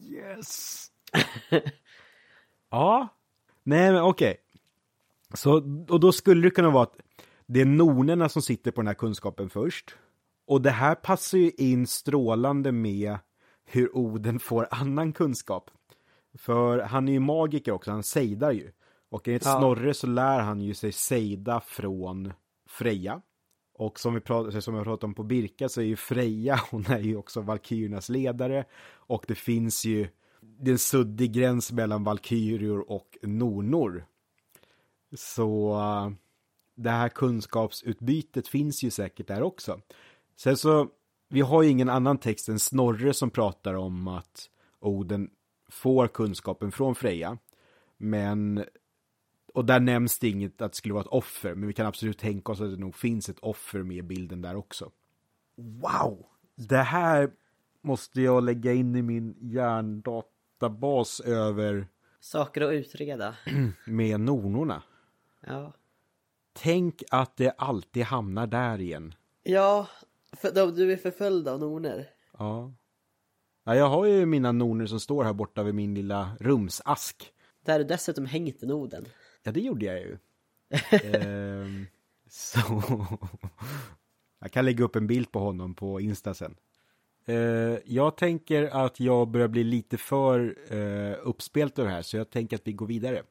[0.00, 0.86] Yes!
[2.70, 3.08] ja.
[3.62, 4.36] Nej, men okej.
[5.34, 5.52] Så,
[5.88, 6.96] och då skulle det kunna vara att
[7.46, 9.94] det är nornerna som sitter på den här kunskapen först.
[10.46, 13.18] Och det här passar ju in strålande med
[13.64, 15.70] hur Oden får annan kunskap.
[16.38, 18.70] För han är ju magiker också, han sejdar ju.
[19.10, 19.58] Och enligt Ja.
[19.58, 22.32] Snorre så lär han ju sig sejda från
[22.68, 23.20] Freja.
[23.74, 26.86] Och som vi pratade, som jag pratade om på Birka så är ju Freja, hon
[26.86, 28.64] är ju också Valkyriernas ledare.
[28.94, 30.08] Och det finns ju
[30.58, 34.06] det är en suddig gräns mellan Valkyrior och Nornor.
[35.16, 36.12] Så uh,
[36.74, 39.80] det här kunskapsutbytet finns ju säkert där också.
[40.36, 40.88] Sen så,
[41.28, 44.50] vi har ju ingen annan text än Snorre som pratar om att
[44.80, 45.30] Oden
[45.68, 47.38] får kunskapen från Freja.
[47.96, 48.64] Men,
[49.54, 52.18] och där nämns det inget att det skulle vara ett offer, men vi kan absolut
[52.18, 54.90] tänka oss att det nog finns ett offer med i bilden där också.
[55.56, 56.26] Wow!
[56.54, 57.30] Det här
[57.80, 61.88] måste jag lägga in i min hjärndatabas över
[62.20, 63.36] Saker att utreda.
[63.86, 64.82] med nornorna.
[65.46, 65.72] Ja.
[66.52, 69.14] Tänk att det alltid hamnar där igen.
[69.42, 69.88] Ja,
[70.36, 72.10] för du är förföljd av norner.
[72.38, 72.72] Ja.
[73.64, 73.76] ja.
[73.76, 77.32] Jag har ju mina norner som står här borta vid min lilla rumsask.
[77.64, 79.04] Där du dessutom hängt en Oden.
[79.42, 80.18] Ja, det gjorde jag ju.
[81.02, 81.86] ehm,
[82.28, 82.58] så...
[84.40, 86.56] jag kan lägga upp en bild på honom på Insta sen.
[87.26, 92.16] Eh, jag tänker att jag börjar bli lite för eh, uppspelt över det här, så
[92.16, 93.22] jag tänker att vi går vidare.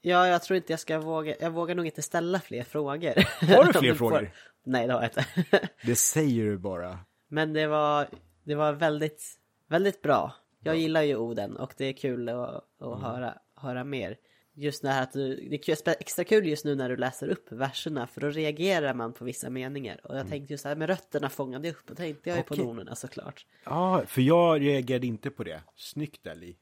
[0.00, 1.34] Ja, jag tror inte jag ska våga.
[1.40, 3.14] Jag vågar nog inte ställa fler frågor.
[3.56, 4.30] Har du fler frågor?
[4.68, 5.68] Nej, det har jag inte.
[5.86, 6.98] Det säger du bara.
[7.28, 8.08] Men det var,
[8.44, 9.24] det var väldigt,
[9.68, 10.34] väldigt bra.
[10.60, 14.16] Jag gillar ju Oden och det är kul att, att höra, höra mer.
[14.54, 17.52] Just det här att du, det är extra kul just nu när du läser upp
[17.52, 20.00] verserna för då reagerar man på vissa meningar.
[20.06, 22.54] Och jag tänkte just här med rötterna fångade jag upp och tänkte jag ju på
[22.54, 22.64] Okej.
[22.64, 23.46] nornerna såklart.
[23.64, 25.62] Ja, för jag reagerade inte på det.
[25.76, 26.56] Snyggt Ali.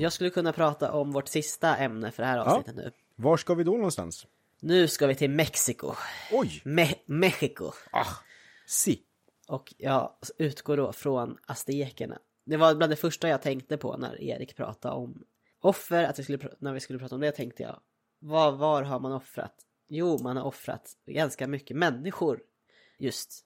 [0.00, 2.92] Jag skulle kunna prata om vårt sista ämne för det här avsnittet nu.
[3.16, 4.26] Var ska vi då någonstans?
[4.60, 5.92] Nu ska vi till Mexiko.
[6.32, 6.62] Oj!
[6.64, 7.72] Me- Mexiko.
[7.92, 8.06] Ah,
[8.66, 9.02] si.
[9.48, 12.18] Och jag utgår då från aztekerna.
[12.44, 15.22] Det var bland det första jag tänkte på när Erik pratade om
[15.60, 16.04] offer.
[16.04, 17.80] Att vi skulle, när vi skulle prata om det tänkte jag,
[18.18, 19.54] var, var har man offrat?
[19.88, 22.40] Jo, man har offrat ganska mycket människor.
[22.98, 23.44] Just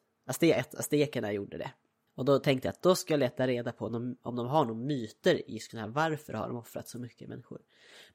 [0.79, 1.71] aztekerna gjorde det.
[2.15, 4.47] Och då tänkte jag att då ska jag leta reda på om de, om de
[4.47, 7.61] har några myter i just den här varför har de offrat så mycket människor.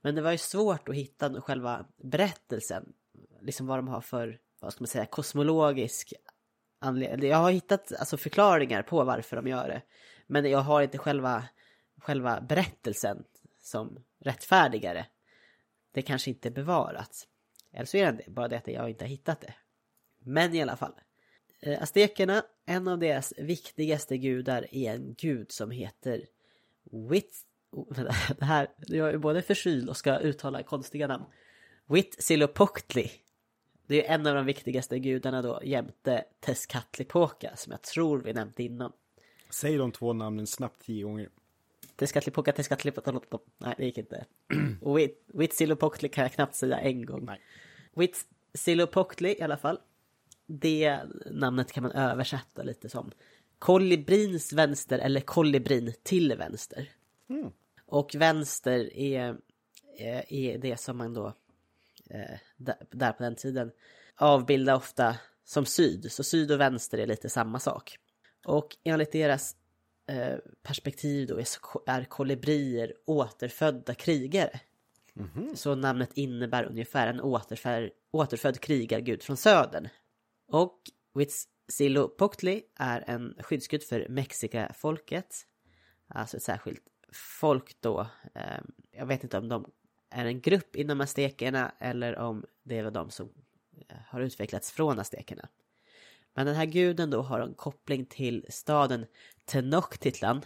[0.01, 2.93] Men det var ju svårt att hitta själva berättelsen.
[3.41, 6.13] Liksom vad de har för, vad ska man säga, kosmologisk
[6.79, 7.29] anledning.
[7.29, 9.81] Jag har hittat alltså, förklaringar på varför de gör det.
[10.27, 11.43] Men jag har inte själva,
[11.97, 13.23] själva berättelsen
[13.61, 15.05] som rättfärdigare.
[15.91, 17.27] Det kanske inte är bevarat.
[17.71, 19.53] Eller så är det bara det att jag inte har hittat det.
[20.19, 20.93] Men i alla fall.
[21.61, 26.25] Eh, Aztekerna, en av deras viktigaste gudar är en gud som heter
[26.91, 27.45] Wit...
[28.39, 31.25] Det här, jag är både förkyld och ska uttala konstiga namn.
[31.87, 33.11] Huitzilopochtli.
[33.87, 38.59] Det är en av de viktigaste gudarna då jämte Tezcatlipoca som jag tror vi nämnt
[38.59, 38.91] innan.
[39.49, 41.29] Säg de två namnen snabbt tio gånger.
[41.95, 43.21] Tezcatlipoca, Tezcatlipoca...
[43.57, 44.25] Nej, det gick inte.
[44.81, 47.29] Huit- Huitzilopochtli kan jag knappt säga en gång.
[47.93, 49.79] Huitzilopochtli i alla fall.
[50.51, 50.99] Det
[51.31, 53.11] namnet kan man översätta lite som
[53.59, 56.89] kolibrins vänster eller kolibrin till vänster.
[57.29, 57.51] Mm.
[57.85, 59.37] Och vänster är,
[59.97, 61.33] är, är det som man då
[62.09, 63.71] eh, där, på den tiden
[64.15, 66.11] avbildar ofta som syd.
[66.11, 67.97] Så syd och vänster är lite samma sak.
[68.45, 69.55] Och enligt deras
[70.07, 71.47] eh, perspektiv då är,
[71.85, 74.59] är kolibrier återfödda krigare.
[75.55, 79.87] Så namnet innebär ungefär en återfär, återfödd krigargud från södern.
[80.49, 80.79] Och
[81.13, 85.35] Huitzilopochtli är en skyddsgud för Mexika-folket.
[86.07, 86.83] Alltså ett särskilt
[87.13, 88.07] folk då.
[88.35, 89.71] Ehm, jag vet inte om de
[90.09, 93.29] är en grupp inom aztekerna eller om det är de som
[93.89, 95.49] eh, har utvecklats från aztekerna.
[96.33, 99.05] Men den här guden då har en koppling till staden
[99.45, 100.41] Tenochtitlan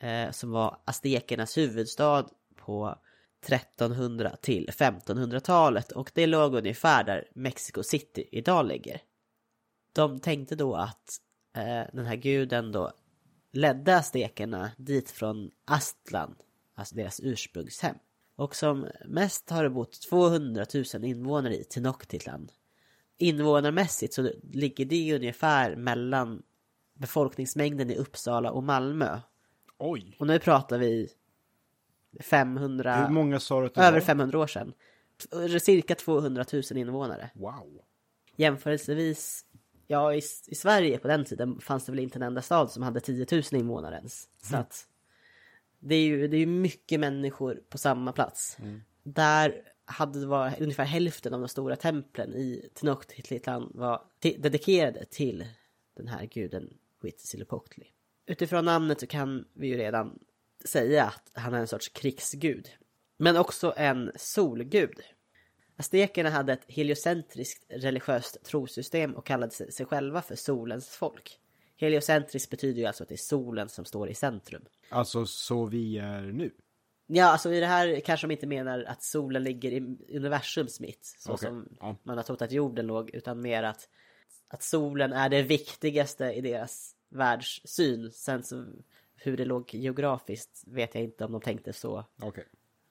[0.00, 2.98] eh, som var aztekernas huvudstad på
[3.46, 9.00] 1300 till 1500-talet och det låg ungefär där Mexico City idag ligger.
[9.92, 11.20] De tänkte då att
[11.56, 12.92] eh, den här guden då
[13.52, 16.34] ledde aztekerna dit från Aztlan,
[16.74, 17.94] alltså deras ursprungshem.
[18.36, 22.48] Och som mest har det bott 200 000 invånare i Tenochtitlan.
[23.16, 26.42] Invånarmässigt så ligger det ungefär mellan
[26.94, 29.20] befolkningsmängden i Uppsala och Malmö.
[29.78, 30.16] Oj.
[30.18, 31.08] Och nu pratar vi
[32.20, 33.06] 500...
[33.06, 34.06] Hur många sa du att det Över var?
[34.06, 34.72] 500 år sedan.
[35.60, 37.30] Cirka 200 000 invånare.
[37.34, 37.80] Wow.
[38.36, 39.44] Jämförelsevis,
[39.88, 42.82] ja i, i Sverige på den tiden fanns det väl inte en enda stad som
[42.82, 44.28] hade 10 000 invånare ens.
[44.42, 44.86] Så att
[45.78, 48.56] det är ju det är mycket människor på samma plats.
[49.02, 55.46] Där hade det varit ungefär hälften av de stora templen i Tenochtitlan var dedikerade till
[55.96, 57.86] den här guden Huitzilopochtli.
[58.26, 60.18] Utifrån namnet så kan vi ju redan
[60.64, 62.68] säga att han är en sorts krigsgud.
[63.16, 65.00] Men också en solgud.
[65.78, 71.40] Aztekerna hade ett heliocentriskt religiöst trosystem och kallade sig själva för solens folk.
[71.76, 74.64] Heliocentriskt betyder ju alltså att det är solen som står i centrum.
[74.88, 76.50] Alltså så vi är nu?
[77.06, 79.76] Ja, alltså i det här kanske de inte menar att solen ligger i
[80.16, 81.96] universums mitt, så Okej, som ja.
[82.02, 83.88] man har trott att jorden låg, utan mer att,
[84.48, 88.12] att solen är det viktigaste i deras världssyn.
[88.12, 88.66] Sen så
[89.16, 92.04] hur det låg geografiskt vet jag inte om de tänkte så.
[92.22, 92.44] Okej.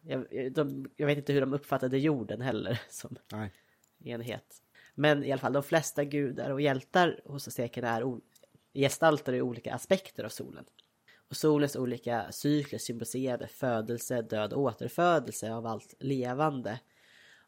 [0.08, 3.54] Jag, de, jag vet inte hur de uppfattade jorden heller som Nej.
[4.04, 4.62] enhet.
[4.96, 8.20] Men i alla fall, de flesta gudar och hjältar hos aztekerna är
[8.74, 10.66] gestaltar i olika aspekter av solen.
[11.30, 16.80] Och solens olika cykler symboliserade födelse, död och återfödelse av allt levande.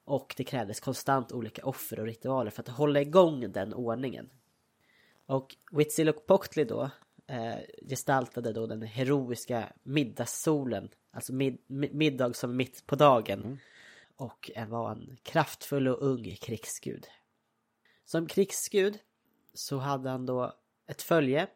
[0.03, 4.29] Och det krävdes konstant olika offer och ritualer för att hålla igång den ordningen.
[5.25, 6.89] Och Huitzilopochtli då eh,
[7.89, 13.59] gestaltade då den heroiska middagssolen, alltså mid, mi- middag som mitt på dagen.
[14.15, 17.07] Och var en kraftfull och ung krigsgud.
[18.05, 18.99] Som krigsgud
[19.53, 20.53] så hade han då
[20.87, 21.47] ett följe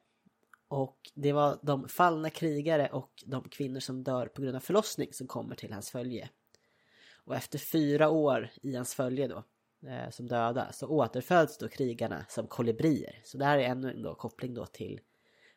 [0.67, 5.13] och det var de fallna krigare och de kvinnor som dör på grund av förlossning
[5.13, 6.29] som kommer till hans följe.
[7.25, 9.43] Och efter fyra år i hans följe då,
[9.87, 13.21] eh, som döda, så återföds då krigarna som kolibrier.
[13.23, 15.01] Så det här är ännu en då koppling då till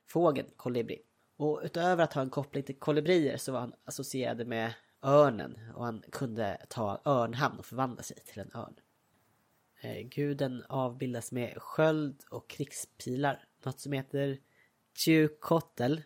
[0.07, 1.02] fågeln kolibri.
[1.36, 5.84] Och utöver att ha en koppling till kolibrier så var han associerad med örnen och
[5.84, 8.74] han kunde ta örnhamn och förvandla sig till en örn.
[9.80, 13.44] Eh, Guden avbildas med sköld och krigspilar.
[13.64, 14.38] Något som heter
[14.94, 16.02] Tjukotel.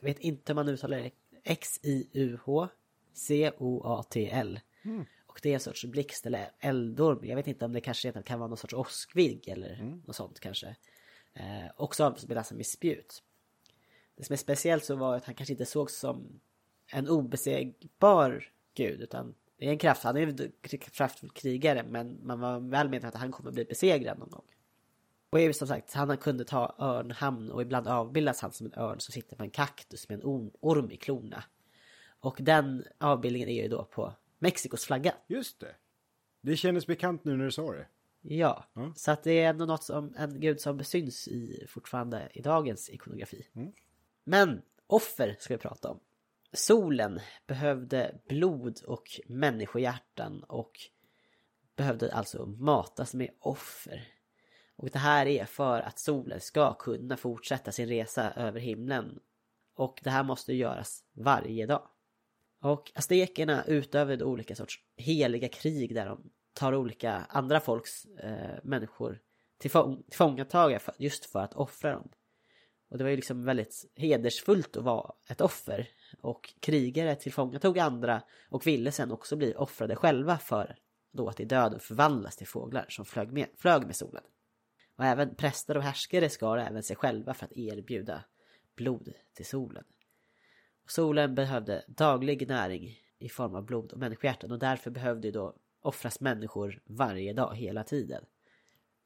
[0.00, 1.10] Jag vet inte hur man uttalar det.
[1.44, 2.68] X-I-U-H
[3.14, 4.60] C-O-A-T-L.
[5.26, 7.24] Och det är en sorts blixt eller eldorm.
[7.24, 10.76] Jag vet inte om det kanske kan vara någon sorts åskvigg eller något sånt kanske.
[11.34, 13.22] Eh, också avbildas med spjut.
[14.20, 16.40] Det som är speciellt så var att han kanske inte sågs som
[16.92, 22.40] en obesegbar gud utan det är en kraft, han är en kraftfull krigare men man
[22.40, 24.44] var väl medveten att han kommer bli besegrad någon gång.
[25.30, 29.00] Och är som sagt, han kunde ta örnhamn och ibland avbildas han som en örn
[29.00, 31.44] som sitter på en kaktus med en orm- i klorna.
[32.20, 35.14] Och den avbildningen är ju då på Mexikos flagga.
[35.26, 35.74] Just det.
[36.40, 37.86] Det kändes bekant nu när du sa det.
[38.22, 38.92] Ja, Ja.
[38.96, 42.90] så att det är ändå något som en gud som syns i fortfarande i dagens
[42.90, 43.46] ikonografi.
[44.24, 46.00] Men offer ska vi prata om.
[46.52, 50.72] Solen behövde blod och människohjärtan och
[51.76, 54.08] behövde alltså matas med offer.
[54.76, 59.20] Och det här är för att solen ska kunna fortsätta sin resa över himlen.
[59.74, 61.88] Och det här måste göras varje dag.
[62.60, 69.18] Och aztekerna utövade olika sorts heliga krig där de tar olika andra folks eh, människor
[69.58, 72.08] till fång- till fångatagare just för att offra dem.
[72.90, 75.88] Och det var ju liksom väldigt hedersfullt att vara ett offer.
[76.20, 80.76] Och krigare tillfångatog andra och ville sen också bli offrade själva för
[81.12, 84.22] då att i döden förvandlas till fåglar som flög med, flög med solen.
[84.96, 88.24] Och även präster och härskare skar även sig själva för att erbjuda
[88.76, 89.84] blod till solen.
[90.84, 95.32] Och solen behövde daglig näring i form av blod och människohjärtan och därför behövde ju
[95.32, 98.24] då offras människor varje dag hela tiden.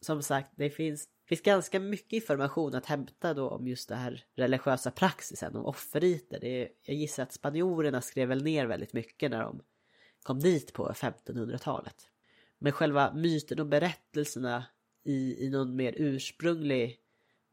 [0.01, 4.25] Som sagt, det finns, finns ganska mycket information att hämta då om just det här
[4.35, 6.41] religiösa praxisen, om offerriter.
[6.41, 9.63] Det är, jag gissar att spanjorerna skrev väl ner väldigt mycket när de
[10.23, 12.09] kom dit på 1500-talet.
[12.59, 14.65] Men själva myten och berättelserna
[15.05, 16.99] i, i någon mer ursprunglig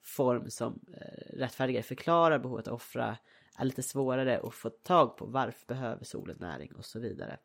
[0.03, 3.17] form som eh, rättfärdigare förklarar behovet att offra
[3.57, 5.25] är lite svårare att få tag på.
[5.25, 7.37] Varför behöver solen näring och så vidare.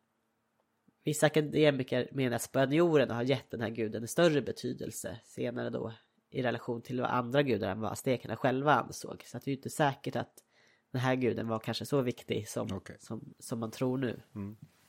[1.03, 5.93] Vissa akademiker menar att spanjorerna har gett den här guden en större betydelse senare då
[6.29, 9.23] i relation till vad andra gudar än vad aztekerna själva ansåg.
[9.25, 10.43] Så att det är ju inte säkert att
[10.91, 12.97] den här guden var kanske så viktig som, Okej.
[12.99, 14.21] som, som man tror nu.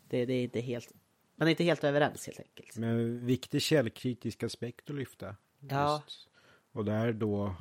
[0.09, 0.93] Det, det är inte helt,
[1.37, 2.77] man är inte helt överens helt enkelt.
[2.77, 5.37] Men viktig källkritisk aspekt att lyfta.
[5.61, 6.03] Ja.
[6.07, 6.29] Just.
[6.73, 7.55] Och där då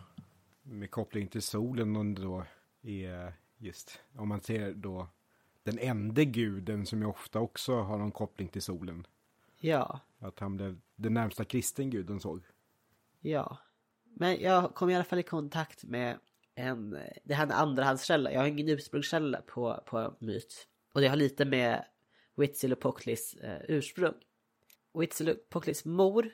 [0.64, 2.44] med koppling till solen och då
[2.82, 5.08] är just om man ser då
[5.64, 9.08] den enda guden som ju ofta också har någon koppling till solen.
[9.60, 12.44] Ja, Att han blev den närmsta kristen guden såg.
[13.20, 13.58] ja.
[14.20, 16.20] Men jag kom i alla fall i kontakt med
[16.56, 16.90] en,
[17.24, 18.32] det här är en andrahandskälla.
[18.32, 20.68] Jag har ingen ursprungskälla på, på myt.
[20.94, 21.86] Och det har lite med
[22.36, 24.14] Huitzilopochtlis eh, ursprung.
[24.94, 26.30] Huitzilopochtlis mor,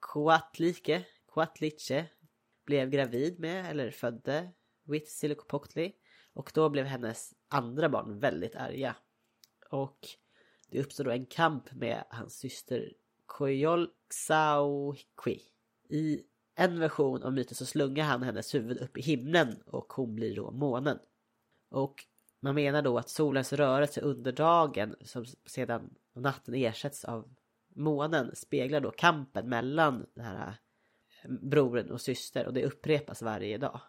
[0.00, 2.06] Coatlike, Coatliche,
[2.66, 4.50] blev gravid med, eller födde
[4.86, 5.92] Huitzilopochtli.
[6.32, 8.96] Och då blev hennes andra barn väldigt arga.
[9.70, 10.08] Och
[10.68, 12.92] det uppstod då en kamp med hans syster
[13.26, 15.40] Koyolxauhqui.
[15.88, 16.22] I
[16.60, 20.36] en version av myten så slungar han hennes huvud upp i himlen och hon blir
[20.36, 20.98] då månen.
[21.70, 22.04] Och
[22.40, 27.34] man menar då att solens rörelse under dagen som sedan natten ersätts av
[27.68, 30.54] månen speglar då kampen mellan den här
[31.22, 33.80] eh, brodern och syster och det upprepas varje dag.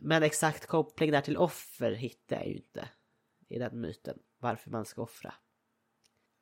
[0.00, 2.88] Men exakt koppling där till offer hittar jag ju inte
[3.48, 4.18] i den myten.
[4.38, 5.34] Varför man ska offra.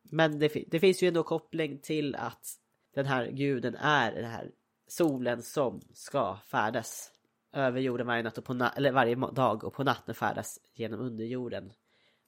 [0.03, 2.47] Men det, det finns ju ändå koppling till att
[2.95, 4.51] den här guden är den här
[4.93, 7.13] solen som ska färdas
[7.53, 11.01] över jorden varje, natt och på na- eller varje dag och på natten färdas genom
[11.01, 11.73] underjorden.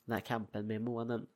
[0.05, 1.27] Den här kampen med månen.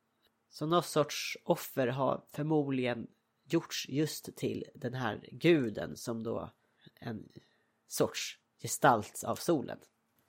[0.49, 3.07] Så någon sorts offer har förmodligen
[3.49, 6.49] gjorts just till den här guden som då
[6.99, 7.29] en
[7.87, 9.77] sorts gestalt av solen.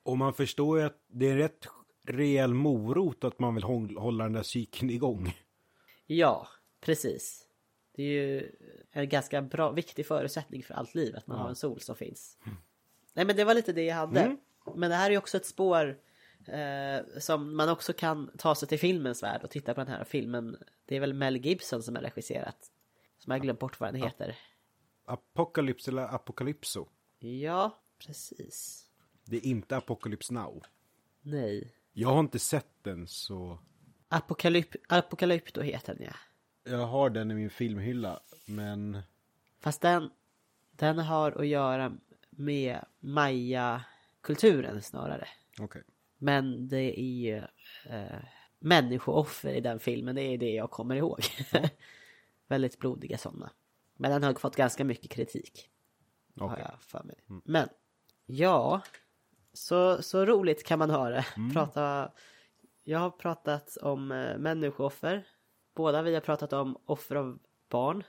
[0.03, 1.67] Och man förstår ju att det är en rätt
[2.07, 3.63] rejäl morot att man vill
[3.97, 5.37] hålla den där cykeln igång.
[6.05, 6.47] Ja,
[6.81, 7.47] precis.
[8.01, 8.51] Det är ju
[8.91, 11.41] en ganska bra, viktig förutsättning för allt liv att man Ja.
[11.43, 12.37] har en sol som finns.
[13.13, 14.19] Nej men det var lite det jag hade.
[14.21, 14.37] Mm.
[14.75, 15.99] Men det här är också ett spår
[16.47, 20.03] eh, som man också kan ta sig till filmens värld och titta på den här
[20.03, 20.57] filmen.
[20.85, 22.71] Det är väl Mel Gibson som har regisserat.
[23.17, 24.37] Som jag har glömt bort vad den heter.
[25.05, 26.87] Apocalypse eller Apocalypso.
[27.19, 28.87] Ja, precis.
[29.25, 30.63] Det är inte Apocalypse Now.
[31.21, 31.75] Nej.
[31.93, 33.59] Jag har inte sett den så
[34.07, 36.13] Apokalyp Apokalypto heter den ja.
[36.63, 38.19] Jag har den i min filmhylla.
[38.45, 39.01] Men
[39.59, 40.09] Fast den,
[40.71, 41.97] den har att göra
[42.29, 45.27] med maya-kulturen snarare.
[45.59, 45.83] okej.
[46.17, 47.37] Men det är ju
[47.85, 48.19] eh,
[48.59, 51.19] människooffer i den filmen, det är det jag kommer ihåg.
[52.47, 53.51] Väldigt blodiga sådana.
[53.95, 55.69] Men den har fått ganska mycket kritik.
[56.39, 56.65] Har Okej.
[56.69, 57.15] jag för mig.
[57.45, 57.69] Men,
[58.25, 58.81] ja.
[59.53, 61.25] Så, så roligt kan man ha det.
[61.37, 61.53] Mm.
[61.53, 62.11] Prata,
[62.83, 65.27] jag har pratat om eh, människooffer.
[65.75, 67.39] Båda vi har pratat om offer av
[67.69, 68.03] barn.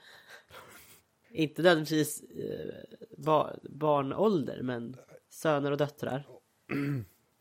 [1.31, 4.95] Inte nödvändigtvis eh, ba, barnålder, men
[5.29, 6.27] söner och döttrar.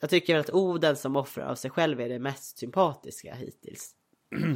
[0.00, 3.94] Jag tycker att Oden som offrar av sig själv är det mest sympatiska hittills.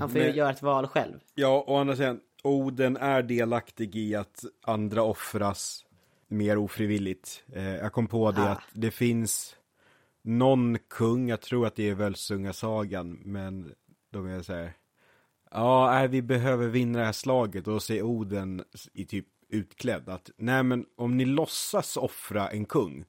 [0.00, 1.18] Han får ju Men- göra ett val själv.
[1.34, 5.84] Ja, å andra sidan, Oden är delaktig i att andra offras
[6.28, 7.44] mer ofrivilligt.
[7.52, 8.48] Eh, jag kom på det Ah.
[8.48, 9.56] att det finns
[10.22, 13.74] någon kung, jag tror att det är Völsungasagan, men
[14.10, 14.72] de är så här.
[15.50, 20.08] Ja, nej, vi behöver vinna det här slaget och då säger Oden i typ utklädd
[20.08, 23.04] att nej men om ni låtsas offra en kung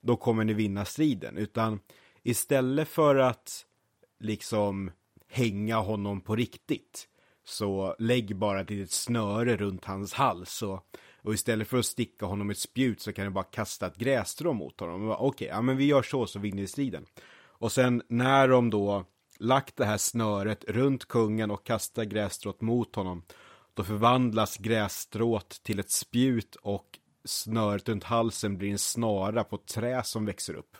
[0.00, 1.80] då kommer ni vinna striden utan
[2.22, 3.64] istället för att
[4.20, 4.90] liksom
[5.28, 7.08] hänga honom på riktigt
[7.44, 10.86] så lägg bara ett litet snöre runt hans hals och,
[11.22, 14.52] och istället för att sticka honom ett spjut så kan du bara kasta ett grässtrå
[14.52, 14.94] mot honom.
[14.94, 17.06] Okej, okay, Okej, ja men vi gör så så vinner vi striden.
[17.38, 19.04] Och sen när de då
[19.38, 23.22] lagt det här snöret runt kungen och kastar grässtrået mot honom
[23.78, 29.66] då förvandlas grässtrået till ett spjut och snöret runt halsen blir en snara på ett
[29.66, 30.76] trä som växer upp.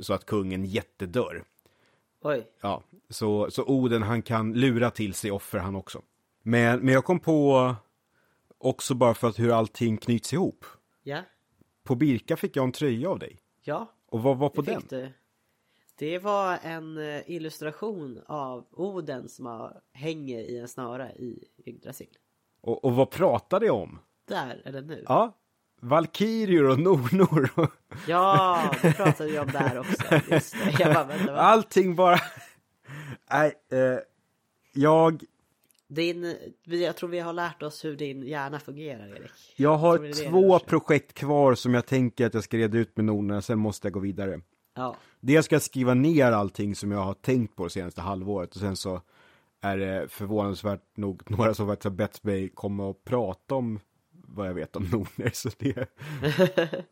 [0.00, 1.44] Så att kungen jättedör.
[2.22, 2.50] Oj.
[2.60, 6.02] Ja, så, så Oden han kan lura till sig offer han också.
[6.42, 7.74] Men, men jag kom på
[8.58, 10.64] också bara för att hur allting knyts ihop.
[11.02, 11.22] Ja.
[11.82, 13.38] På Birka fick jag en tröja av dig.
[13.62, 13.92] Ja.
[14.06, 14.82] Och vad var på det den?
[14.88, 15.12] du.
[15.98, 22.08] Det var en eh, illustration av Oden som har, hänger i en snara i Yggdrasil.
[22.60, 23.98] Och, och vad pratade jag om?
[24.28, 25.04] Där, eller nu.
[25.08, 25.36] Ja,
[25.80, 27.50] Valkyrior och Nornor.
[27.54, 27.70] och-
[28.08, 30.20] Ja, det pratade vi om där också.
[30.34, 30.76] Just det.
[30.78, 31.36] Jag bara, vänta?
[31.36, 32.18] Allting bara...
[33.30, 33.98] Nej, eh,
[34.72, 35.24] jag,
[35.88, 39.30] Din, jag tror vi har lärt oss hur din hjärna fungerar, Erik.
[39.56, 42.78] jag har det det det två projekt kvar som jag tänker att jag ska reda
[42.78, 44.40] ut med Nornorna, sen måste jag gå vidare.
[44.74, 48.54] Ja, Dels ska jag skriva ner allting som jag har tänkt på det senaste halvåret
[48.54, 49.02] och sen så
[49.60, 53.80] är det förvånansvärt nog några som faktiskt har bett mig komma och prata om
[54.10, 55.30] vad jag vet om Nordner.
[55.34, 55.88] Så det,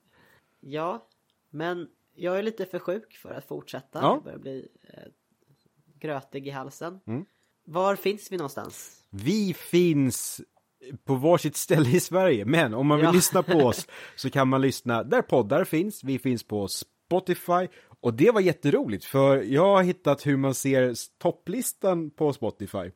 [0.60, 1.06] ja,
[1.50, 3.98] men jag är lite för sjuk för att fortsätta.
[4.02, 4.14] Ja.
[4.14, 5.02] Jag börjar bli eh,
[5.98, 7.00] grötig i halsen.
[7.06, 7.24] Mm.
[7.64, 8.98] Var finns vi någonstans?
[9.10, 10.40] vi finns
[11.04, 13.12] på varsitt ställe i Sverige, men om man vill Ja.
[13.12, 13.86] lyssna på oss
[14.16, 16.04] så kan man lyssna där poddar finns.
[16.04, 16.62] Vi finns på
[17.12, 17.68] Spotify
[18.00, 22.90] och det var jätteroligt för jag har hittat hur man ser topplistan på Spotify.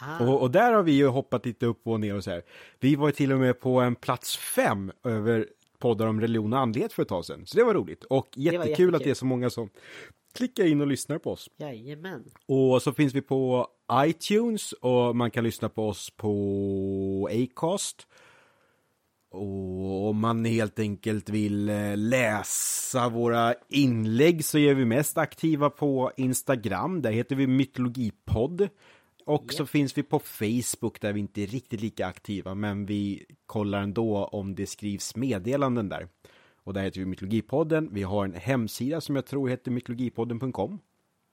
[0.00, 2.42] Ah, Och, och där har vi ju hoppat lite upp och ner och så här.
[2.80, 5.46] Vi var till och med på en plats fem över
[5.78, 7.46] poddar om religion och andlighet för ett tag sedan.
[7.46, 8.04] Så det var roligt.
[8.04, 8.98] Och jättekul att jättekul.
[8.98, 9.70] det är så många som
[10.34, 11.50] klickar in och lyssnar på oss.
[11.56, 12.24] Jajamän.
[12.46, 18.06] Och så finns vi på iTunes och man kan lyssna på oss på Acast.
[19.30, 25.70] Och om man helt enkelt vill eh, läsa våra inlägg så är vi mest aktiva
[25.70, 27.02] på Instagram.
[27.02, 28.68] Där heter vi Mytologipodd.
[29.24, 33.24] Och så finns vi på Facebook där vi inte är riktigt lika aktiva men vi
[33.46, 36.08] kollar ändå om det skrivs meddelanden där.
[36.64, 37.88] Och där heter vi Mytologipodden.
[37.92, 40.78] Vi har en hemsida som jag tror heter mytologipodden.com.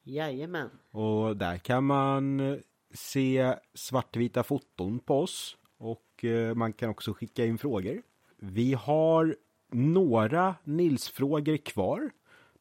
[0.03, 0.69] Jajamän.
[0.91, 2.57] Och där kan man eh,
[2.93, 5.57] se svartvita foton på oss.
[5.77, 8.01] Och eh, man kan också skicka in frågor.
[8.37, 9.35] Vi har
[9.71, 12.11] några Nils-frågor kvar.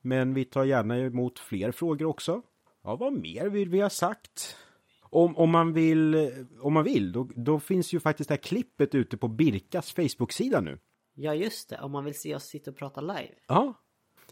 [0.01, 2.43] Men vi tar gärna emot fler frågor också.
[2.83, 4.57] Ja, vad mer vill vi ha sagt?
[5.01, 6.29] Om, om man vill, eh,
[6.61, 10.61] om man vill då, då finns ju faktiskt det här klippet ute på Birkas Facebook-sida
[10.61, 10.79] nu.
[11.15, 11.81] Ja, just det.
[11.81, 13.35] Om man vill se oss sitta och prata live.
[13.49, 13.75] Ja.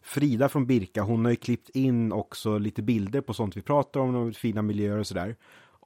[0.02, 4.00] Frida från Birka, hon har ju klippt in också lite bilder på sånt vi pratar
[4.00, 5.36] om, och fina miljöer och sådär.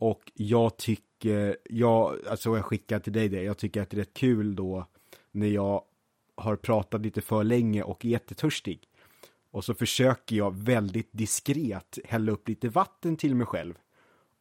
[0.01, 3.99] Och jag tycker, jag, alltså jag skickar till dig det, jag tycker att det är
[3.99, 4.87] rätt kul då
[5.31, 5.83] när jag
[6.35, 8.89] har pratat lite för länge och är jättetörstig.
[9.51, 13.75] Och så försöker jag väldigt diskret hälla upp lite vatten till mig själv.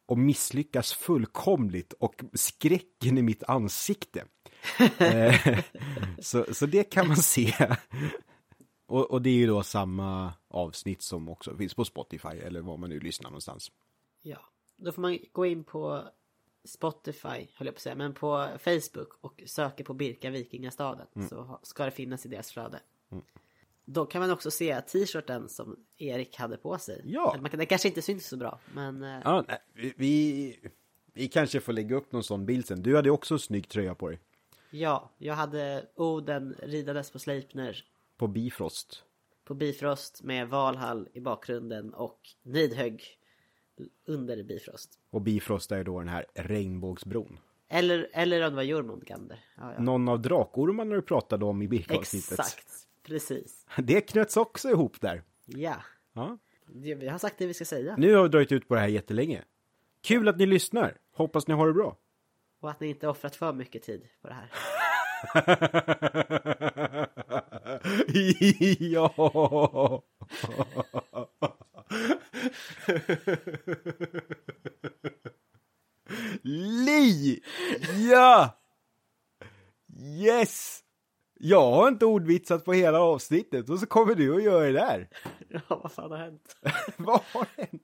[0.06, 4.24] Och misslyckas fullkomligt och skräcken i mitt ansikte.
[4.98, 5.58] Eh,
[6.18, 7.76] så, så det kan man se.
[8.86, 12.76] Och, och det är ju då samma avsnitt som också finns på Spotify eller var
[12.76, 13.70] man nu lyssnar någonstans.
[14.22, 14.38] Ja.
[14.76, 16.02] Då får man gå in på
[16.64, 21.06] Spotify, höll jag på att säga, men på Facebook och söka på Birka Vikingastaden.
[21.28, 22.80] Så ha- ska det finnas i deras flöde.
[23.84, 27.02] Då kan man också se t-shirten som Erik hade på sig.
[27.04, 27.36] Ja.
[27.40, 30.58] Man kan, det kanske inte syns så bra, men eh, Ja, nej, vi, vi,
[31.12, 32.82] vi kanske får lägga upp någon sån bild sen.
[32.82, 34.20] Du hade också en snygg tröja på dig.
[34.70, 37.84] ja, jag hade Oden ridandes på Sleipner
[38.16, 39.02] På Bifrost.
[39.44, 43.18] på Bifrost med Valhall i bakgrunden och Nidhögg
[44.06, 44.98] under Bifrost.
[45.10, 47.38] Och Bifrost är då den här regnbågsbron.
[47.68, 49.34] Eller, eller om det var Jormungandr.
[49.56, 49.82] Ja, ja.
[49.82, 52.38] Någon av drakormarna du pratade om i Birka-avsnittet.
[52.38, 52.68] Exakt,
[53.02, 53.66] precis.
[53.82, 55.22] Det knöts också ihop där.
[55.46, 55.76] Ja,
[56.12, 56.38] Ja.
[56.66, 57.94] Vi har sagt det vi ska säga.
[57.98, 59.44] Nu har vi dragit ut på det här jättelänge.
[60.02, 60.96] Kul att ni lyssnar.
[61.12, 61.96] Hoppas ni har det bra.
[62.60, 64.50] Och att ni inte offrat för mycket tid på det här.
[68.80, 70.02] ja!
[76.42, 77.40] Li!
[78.10, 78.58] Ja!
[79.98, 80.82] Yes!
[81.38, 85.08] Jag har inte ordvitsat på hela avsnittet och så kommer du och gör det där.
[85.48, 86.56] Ja, vad fan har hänt?
[86.96, 87.82] Vad har hänt?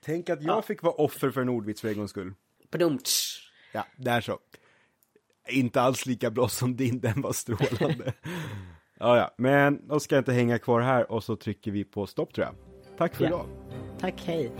[0.00, 2.34] Tänk att jag fick vara offer för en ordvits för en gångs skull.
[2.70, 3.50] Badumtsch.
[3.72, 4.38] Ja, där så.
[5.48, 8.12] Inte alls lika bra som din, den var strålande.
[9.00, 12.06] ja, ja, men då ska jag inte hänga kvar här och så trycker vi på
[12.06, 12.54] stopp tror jag.
[12.98, 13.28] Tack för Ja.
[13.28, 13.46] idag.
[14.00, 14.50] Tack, hej.